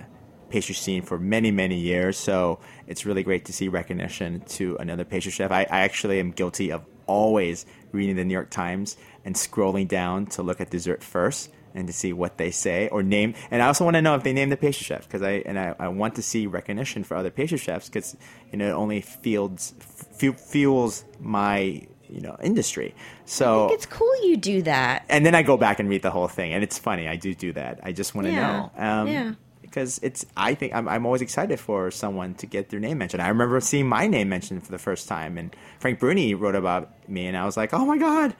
[0.51, 2.19] pastry scene for many many years.
[2.19, 5.51] So it's really great to see recognition to another pastry chef.
[5.51, 10.27] I, I actually am guilty of always reading the New York Times and scrolling down
[10.27, 13.35] to look at dessert first and to see what they say or name.
[13.51, 15.59] And I also want to know if they name the pastry chef because I and
[15.59, 18.17] I, I want to see recognition for other pastry chefs because
[18.53, 22.95] you know it only fuels fu- fuels my you know industry.
[23.25, 25.05] So It's cool you do that.
[25.09, 27.09] and then I go back and read the whole thing, and it's funny.
[27.09, 27.81] I do do that.
[27.83, 29.35] I just want to Yeah, know, um, yeah.
[29.75, 30.25] Because it's.
[30.37, 33.21] I think I'm, I'm always excited for someone to get their name mentioned.
[33.21, 37.09] I remember seeing my name mentioned for the first time, and Frank Bruni wrote about
[37.09, 38.37] me, and I was like, oh my god,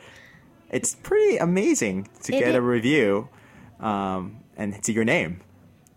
[0.71, 3.29] it's pretty amazing to It get a review,
[3.81, 5.41] um, and to your name.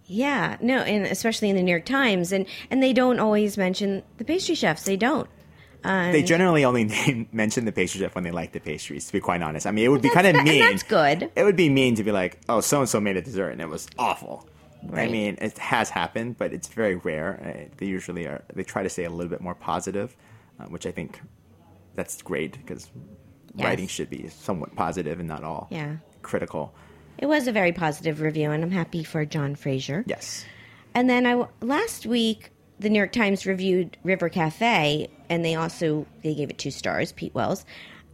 [0.05, 4.01] Yeah, no, and especially in the New York Times, and and they don't always mention
[4.17, 4.85] the pastry chefs.
[4.85, 5.29] They don't.
[5.83, 9.05] Uh, They generally only name, mention the pastry chef when they like the pastries.
[9.05, 10.59] To be quite honest, I mean, it would be kind of mean.
[10.61, 11.29] that's good.
[11.35, 13.61] It would be mean to be like, "Oh, so and so made a dessert and
[13.61, 14.47] it was awful."
[14.93, 17.39] I mean, it has happened, but it's very rare.
[17.43, 18.43] Uh, They usually are.
[18.53, 20.15] They try to stay a little bit more positive,
[20.59, 21.19] uh, which I think
[21.95, 22.89] that's great because
[23.55, 23.65] Yes.
[23.65, 25.97] writing should be somewhat positive and not all Yeah.
[26.21, 26.73] critical.
[27.17, 30.03] It was a very positive review, and I'm happy for John Fraser.
[30.05, 30.45] Yes.
[30.93, 36.05] And then I last week the New York Times reviewed River Cafe, and they also
[36.21, 37.11] they gave it two stars.
[37.11, 37.65] Pete Wells,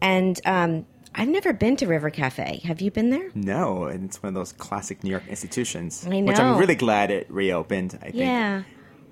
[0.02, 2.62] and um, I've never been to River Cafe.
[2.66, 3.30] Have you been there?
[3.36, 7.12] No, and it's one of those classic New York institutions, I which I'm really glad
[7.12, 7.98] it reopened.
[8.02, 8.16] I think.
[8.16, 8.64] Yeah.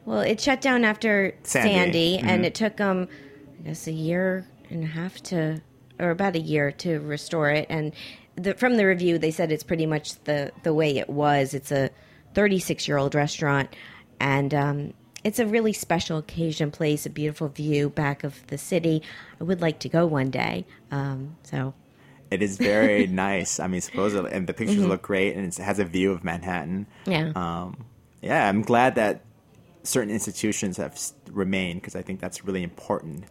[0.05, 1.73] Well, it shut down after Sandy.
[1.73, 2.27] Sandy, Mm-hmm.
[2.29, 3.07] and it took them,
[3.59, 5.61] I guess, a year and a half to,
[5.99, 7.67] or about a year to restore it.
[7.69, 7.93] And
[8.35, 11.53] the, from the review, they said it's pretty much the the way it was.
[11.53, 11.91] It's a
[12.33, 13.75] 36 year old restaurant,
[14.19, 14.93] and um,
[15.23, 17.05] it's a really special occasion place.
[17.05, 19.03] A beautiful view back of the city.
[19.39, 20.65] I would like to go one day.
[20.89, 21.75] Um, so
[22.31, 23.59] It is very nice.
[23.59, 26.87] I mean, supposedly, and the pictures look great, and it has a view of Manhattan.
[27.05, 27.11] Mm-hmm.
[27.11, 27.85] yeah, Um,
[28.21, 29.21] yeah, I'm glad that
[29.83, 33.25] certain institutions have remained because I think that's really important,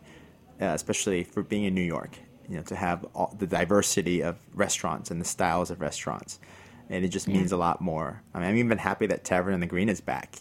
[0.60, 2.18] uh, especially for being in New York.
[2.48, 6.40] You know, to have all, the diversity of restaurants and the styles of restaurants,
[6.88, 8.22] and it just means a lot more.
[8.34, 10.34] I mean, I'm even happy that Tavern on the Green is back.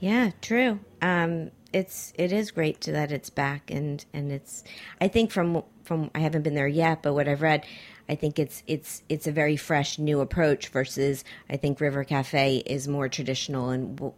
[0.00, 0.80] Yeah, true.
[1.02, 4.64] Um, it's it is great to, that it's back, and and it's.
[4.98, 7.64] I think from from I haven't been there yet, but what I've read,
[8.08, 12.56] I think it's it's it's a very fresh new approach versus I think River Cafe
[12.66, 14.14] is more traditional and w-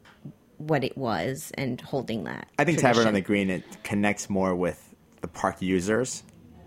[0.57, 2.49] what it was and holding that.
[2.59, 3.21] I think Tavern on the.
[3.21, 6.23] Green it connects more with the park users,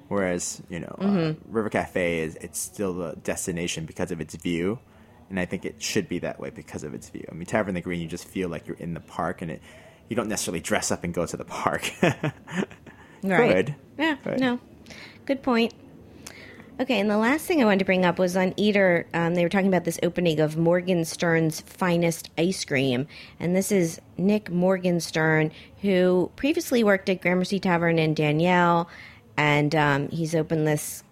[0.07, 1.29] whereas you know Mm-hmm.
[1.31, 4.79] uh, River Cafe is it's still the destination because of its view,
[5.29, 7.25] and I think it should be that way because of its view.
[7.29, 9.51] I mean, Tavern on the Green, you just feel like you're in the park, and
[9.51, 9.61] it
[10.09, 11.91] you don't necessarily dress up and go to the park.
[13.23, 13.75] Right.
[13.99, 14.17] Yeah.
[14.25, 14.39] Right.
[14.39, 14.59] No.
[15.25, 15.73] Good point.
[16.79, 19.05] Okay, and the last thing I wanted to bring up was on Eater.
[19.13, 23.07] Um, they were talking about this opening of Morgenstern's finest ice cream,
[23.39, 25.51] and this is Nick Morgenstern,
[25.81, 28.89] who previously worked at Gramercy Tavern in Daniel,
[29.37, 31.03] and um, he's opened this.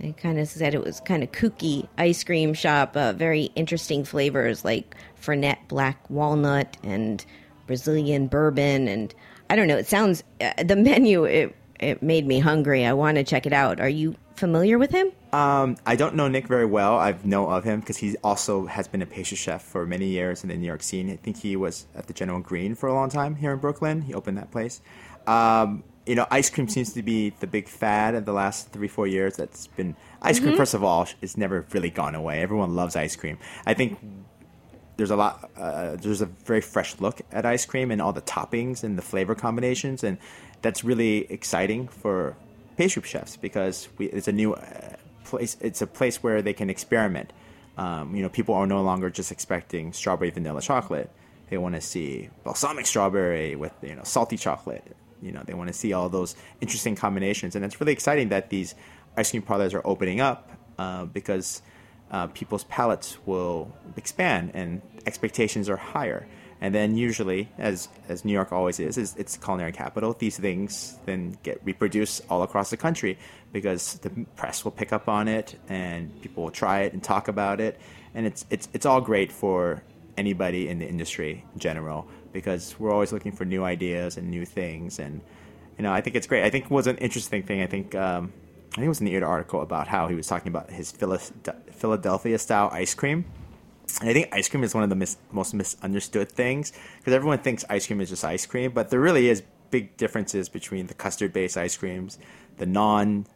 [0.00, 4.04] They kind of said it was kind of kooky ice cream shop, uh, very interesting
[4.04, 7.24] flavors like Fernet black walnut and
[7.66, 9.14] Brazilian bourbon, and
[9.48, 9.78] I don't know.
[9.78, 11.24] It sounds uh, the menu.
[11.24, 12.84] It it made me hungry.
[12.84, 13.80] I want to check it out.
[13.80, 15.12] Are you familiar with him?
[15.32, 16.98] Um, I don't know Nick very well.
[16.98, 20.42] I've know of him because he also has been a pastry chef for many years
[20.42, 21.10] in the New York scene.
[21.10, 24.02] I think he was at the General Greene for a long time here in Brooklyn.
[24.02, 24.80] He opened that place.
[25.26, 28.88] Um, you know, ice cream seems to be the big fad of the last three,
[28.88, 29.36] four years.
[29.36, 30.56] That's been ice cream.
[30.56, 32.42] First of all, it's never really gone away.
[32.42, 33.38] Everyone loves ice cream.
[33.66, 33.98] I think
[34.96, 35.50] there's a lot.
[35.56, 39.02] Uh, there's a very fresh look at ice cream and all the toppings and the
[39.02, 40.18] flavor combinations, and
[40.62, 42.36] that's really exciting for
[42.76, 45.56] pastry chefs because we, it's a new uh, place.
[45.60, 47.32] It's a place where they can experiment.
[47.76, 51.10] Um, you know, people are no longer just expecting strawberry vanilla chocolate.
[51.50, 54.84] They want to see balsamic strawberry with you know salty chocolate.
[55.22, 58.50] You know, they want to see all those interesting combinations, and it's really exciting that
[58.50, 58.74] these
[59.16, 61.62] ice cream parlors are opening up uh, because
[62.10, 66.26] uh, people's palates will expand and expectations are higher.
[66.66, 70.14] And then usually, as as New York always is, is it's culinary capital.
[70.14, 73.18] These things then get reproduced all across the country
[73.52, 77.28] because the press will pick up on it and people will try it and talk
[77.28, 77.78] about it,
[78.16, 79.84] and it's it's it's all great for
[80.16, 84.44] anybody in the industry in general because we're always looking for new ideas and new
[84.44, 85.20] things and
[85.78, 86.42] you know I think it's great.
[86.42, 87.62] I think it was an interesting thing.
[87.62, 88.32] I think um,
[88.72, 92.38] I think it was in the article about how he was talking about his Philadelphia
[92.40, 93.24] style ice cream
[94.00, 97.38] and I think ice cream is one of the mis- most misunderstood things because everyone
[97.38, 100.94] thinks ice cream is just ice cream, but there really is big differences between the
[100.94, 102.18] custard based ice creams,
[102.58, 103.26] the non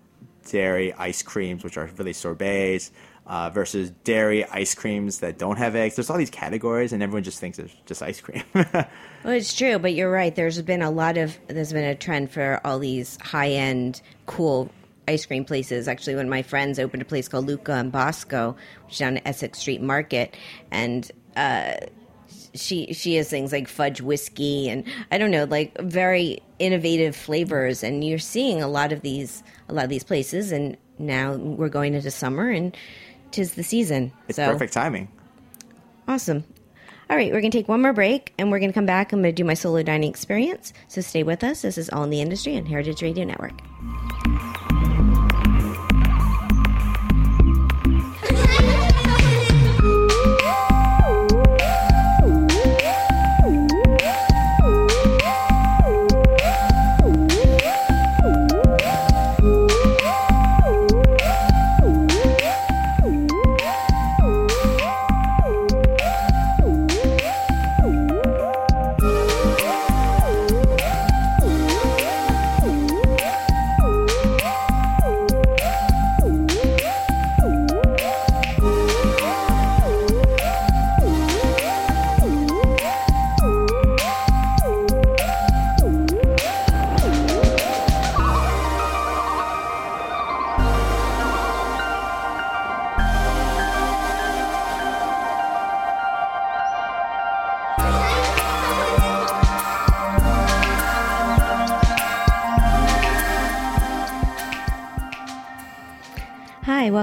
[0.51, 2.91] dairy ice creams, which are really sorbets,
[3.27, 5.97] uh, versus dairy ice creams that don't have eggs.
[5.97, 8.43] There's all these categories, and everyone just thinks it's just ice cream.
[8.55, 8.87] well,
[9.25, 10.35] it's true, but you're right.
[10.35, 14.71] There's been a lot of there's been a trend for all these high end, cool
[15.11, 15.89] ice cream places.
[15.89, 19.17] Actually, one of my friends opened a place called Luca and Bosco, which is down
[19.19, 20.37] at Essex Street Market,
[20.71, 21.75] and uh,
[22.55, 27.83] she she has things like fudge whiskey and I don't know, like very innovative flavors.
[27.83, 30.53] And you're seeing a lot of these a lot of these places.
[30.53, 32.77] And now we're going into summer, and
[33.31, 34.13] tis the season.
[34.29, 35.09] It's so, perfect timing.
[36.09, 36.45] Awesome.
[37.09, 39.13] All right, we're going to take one more break and we're going to come back.
[39.13, 40.73] I'm going to do my solo dining experience.
[40.87, 41.63] So stay with us.
[41.63, 43.61] This is All in the Industry on Heritage Radio Network.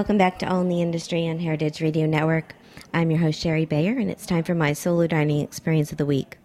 [0.08, 2.54] Welcome back to All in the Industry on Heritage Radio Network.
[2.94, 6.06] I'm your host, Shari Bayer, and it's time for my solo dining experience of the
[6.06, 6.38] week.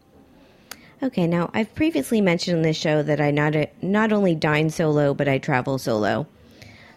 [1.02, 5.14] Okay, now I've previously mentioned on this show that I not, not only dine solo,
[5.14, 6.28] but I travel solo.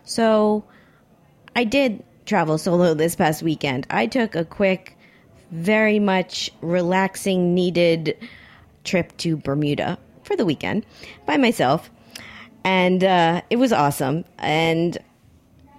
[0.03, 0.65] So
[1.55, 3.87] I did travel solo this past weekend.
[3.89, 4.99] I took a quick,
[5.53, 8.19] very much relaxing, needed
[8.83, 10.85] trip to Bermuda for the weekend
[11.27, 11.93] by myself.
[12.65, 14.25] And uh, it was awesome.
[14.39, 14.99] And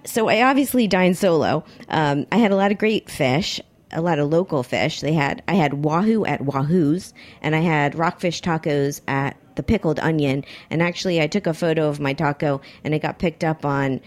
[0.04, 1.64] so I obviously dined solo.
[1.88, 3.60] Um, I had a lot of great fish,
[3.92, 5.00] a lot of local fish.
[5.00, 9.98] They had I had wahoo at Wahoo's, and I had rockfish tacos at the Pickled
[9.98, 10.44] Onion.
[10.70, 14.00] And actually, I took a photo of my taco, and it got picked up on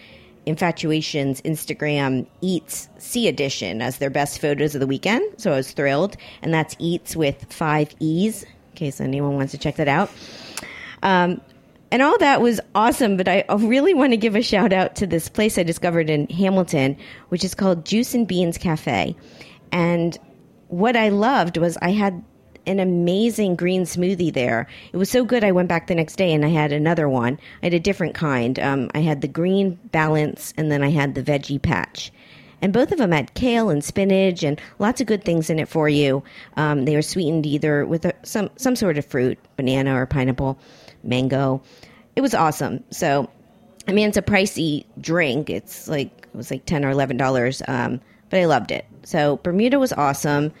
[0.46, 5.40] Infatuation's Instagram Eats C edition as their best photos of the weekend.
[5.40, 8.42] So I was thrilled, and that's Eats with five E's.
[8.42, 10.10] In case anyone wants to check that out.
[11.02, 11.40] Um,
[11.92, 15.06] and all that was awesome, but I really want to give a shout out to
[15.06, 16.96] this place I discovered in Hamilton,
[17.28, 19.14] which is called Juice and Beans Cafe.
[19.72, 20.18] And
[20.68, 22.24] what I loved was I had
[22.66, 24.68] an amazing green smoothie there.
[24.94, 27.38] It was so good, I went back the next day and I had another one.
[27.62, 28.58] I had a different kind.
[28.58, 32.10] Um, I had the green balance and then I had the veggie patch.
[32.62, 35.68] And both of them had kale and spinach and lots of good things in it
[35.68, 36.22] for you.
[36.56, 40.58] Um, they were sweetened either with a, some some sort of fruit, banana or pineapple
[41.02, 41.60] mango.
[42.16, 42.84] It was awesome.
[42.90, 43.30] So,
[43.88, 45.50] I mean, it's a pricey drink.
[45.50, 48.00] It's like it was like ten or eleven dollars, um,
[48.30, 48.86] but I loved it.
[49.04, 50.52] So Bermuda was awesome,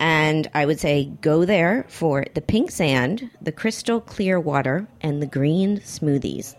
[0.00, 5.22] and I would say go there for the pink sand, the crystal clear water, and
[5.22, 6.54] the green smoothies.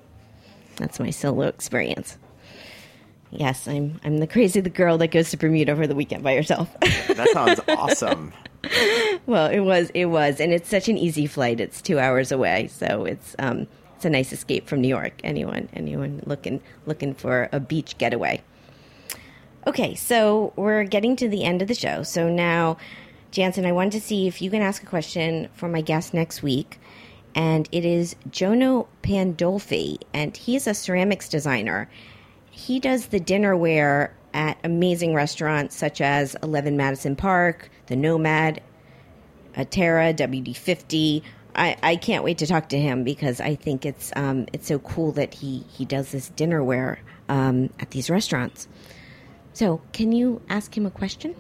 [0.77, 2.17] That's my solo experience.
[3.31, 6.35] Yes, I'm I'm the crazy the girl that goes to Bermuda for the weekend by
[6.35, 6.73] herself.
[6.79, 8.33] that sounds awesome.
[9.25, 11.59] well, it was it was, and it's such an easy flight.
[11.59, 13.67] It's two hours away, so it's um,
[13.97, 15.13] it's a nice escape from New York.
[15.23, 18.43] Anyone anyone looking looking for a beach getaway.
[19.65, 22.03] Okay, so we're getting to the end of the show.
[22.03, 22.77] So now,
[23.31, 26.43] Jansen, I wanted to see if you can ask a question for my guest next
[26.43, 26.79] week.
[27.33, 31.89] And it is Jono Pandolfi, and he's a ceramics designer.
[32.51, 38.61] He does the dinnerware at amazing restaurants such as 11 Madison Park, The Nomad,
[39.55, 41.23] Atera, WD50.
[41.57, 44.79] I, I can't wait to talk to him because I think it's um, it's so
[44.79, 46.99] cool that he, he does this dinnerware
[47.29, 48.67] um, at these restaurants.
[49.53, 51.35] So, can you ask him a question?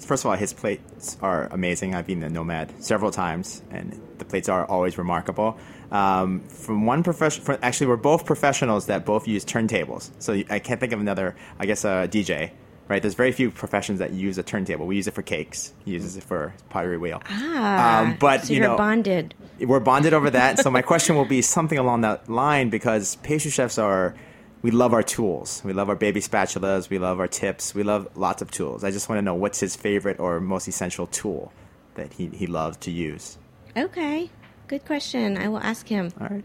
[0.00, 1.94] first of all, his plates are amazing.
[1.94, 5.58] I've been the Nomad several times, and the plates are always remarkable.
[5.90, 10.10] Um, from one profession, actually, we're both professionals that both use turntables.
[10.18, 11.36] So I can't think of another.
[11.58, 12.52] I guess a DJ,
[12.88, 13.00] right?
[13.02, 14.86] There's very few professions that use a turntable.
[14.86, 15.72] We use it for cakes.
[15.84, 17.22] He uses it for pottery wheel.
[17.28, 19.34] Ah, Um, but so you you're know, bonded.
[19.60, 20.58] we're bonded over that.
[20.58, 24.14] so my question will be something along that line because pastry chefs are
[24.62, 25.60] we love our tools.
[25.64, 26.88] We love our baby spatulas.
[26.88, 27.74] We love our tips.
[27.74, 28.84] We love lots of tools.
[28.84, 31.52] I just want to know what's his favorite or most essential tool
[31.94, 33.38] that he, he loves to use.
[33.76, 34.30] Okay,
[34.68, 35.36] good question.
[35.36, 36.12] I will ask him.
[36.20, 36.44] All right.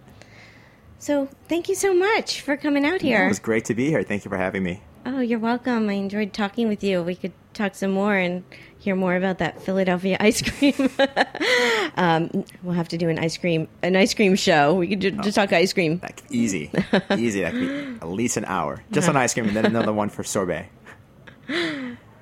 [0.99, 3.25] So, thank you so much for coming out here.
[3.25, 4.01] It was great to be here.
[4.01, 4.81] Thank you for having me.
[5.09, 5.87] Oh, you're welcome.
[5.87, 7.01] I enjoyed talking with you.
[7.01, 8.43] We could talk some more and
[8.77, 10.73] hear more about that Philadelphia ice cream.
[11.95, 14.73] um, we'll have to do an ice cream an ice cream show.
[14.73, 15.99] We could ju- just talk ice cream.
[15.99, 16.69] That easy,
[17.17, 17.39] easy.
[17.39, 20.09] That could be at least an hour just on ice cream, and then another one
[20.09, 20.67] for sorbet.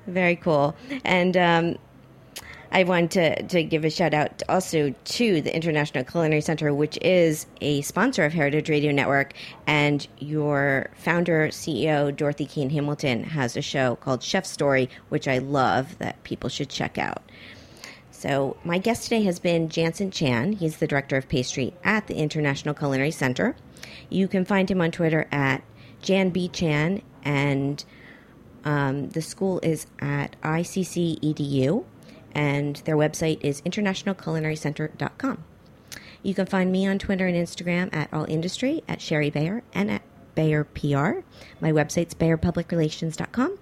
[0.06, 0.76] Very cool.
[1.04, 1.78] And um,
[2.76, 6.98] I want to, to give a shout out also to the International Culinary Center, which
[7.00, 9.32] is a sponsor of Heritage Radio Network.
[9.66, 15.38] And your founder, CEO, Dorothy Cann Hamilton, has a show called Chef Story, which I
[15.38, 17.22] love that people should check out.
[18.10, 20.52] So, my guest today has been Jansen Chan.
[20.52, 23.56] He's the director of pastry at the International Culinary Center.
[24.10, 25.62] You can find him on Twitter at
[26.02, 26.48] Jan B.
[26.48, 27.82] Chan, and
[28.66, 31.86] um, the school is at ICC.edu,
[32.36, 35.42] and their website is internationalculinarycenter.com.
[36.22, 39.90] You can find me on Twitter and Instagram at All Industry, at Shari Bayer, and
[39.90, 40.02] at
[40.34, 41.20] Bayer PR.
[41.60, 43.58] My website's bayerpublicrelations.com.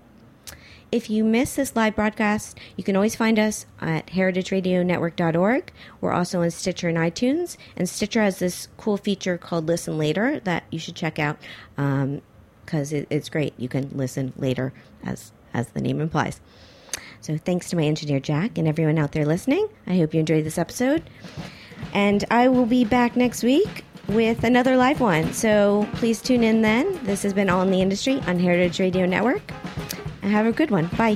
[0.90, 5.72] If you miss this live broadcast, you can always find us at heritageradionetwork.org.
[6.00, 7.56] We're also on Stitcher and iTunes.
[7.76, 11.38] And Stitcher has this cool feature called Listen Later that you should check out
[11.78, 12.22] um,
[12.64, 13.54] because it, it's great.
[13.56, 14.72] You can listen later,
[15.04, 16.40] as, as the name implies.
[17.24, 19.66] So thanks to my engineer, Jack, and everyone out there listening.
[19.86, 21.02] I hope you enjoyed this episode.
[21.94, 25.32] And I will be back next week with another live one.
[25.32, 27.02] So please tune in then.
[27.04, 29.40] This has been All in the Industry on Heritage Radio Network.
[30.20, 30.88] And have a good one.
[30.98, 31.14] Bye.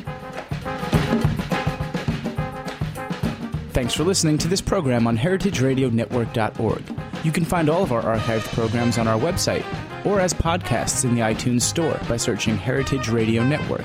[3.73, 6.83] Thanks for listening to this program on heritageradionetwork.org.
[7.23, 9.65] You can find all of our archived programs on our website
[10.07, 13.85] or as podcasts in the iTunes Store by searching Heritage Radio Network.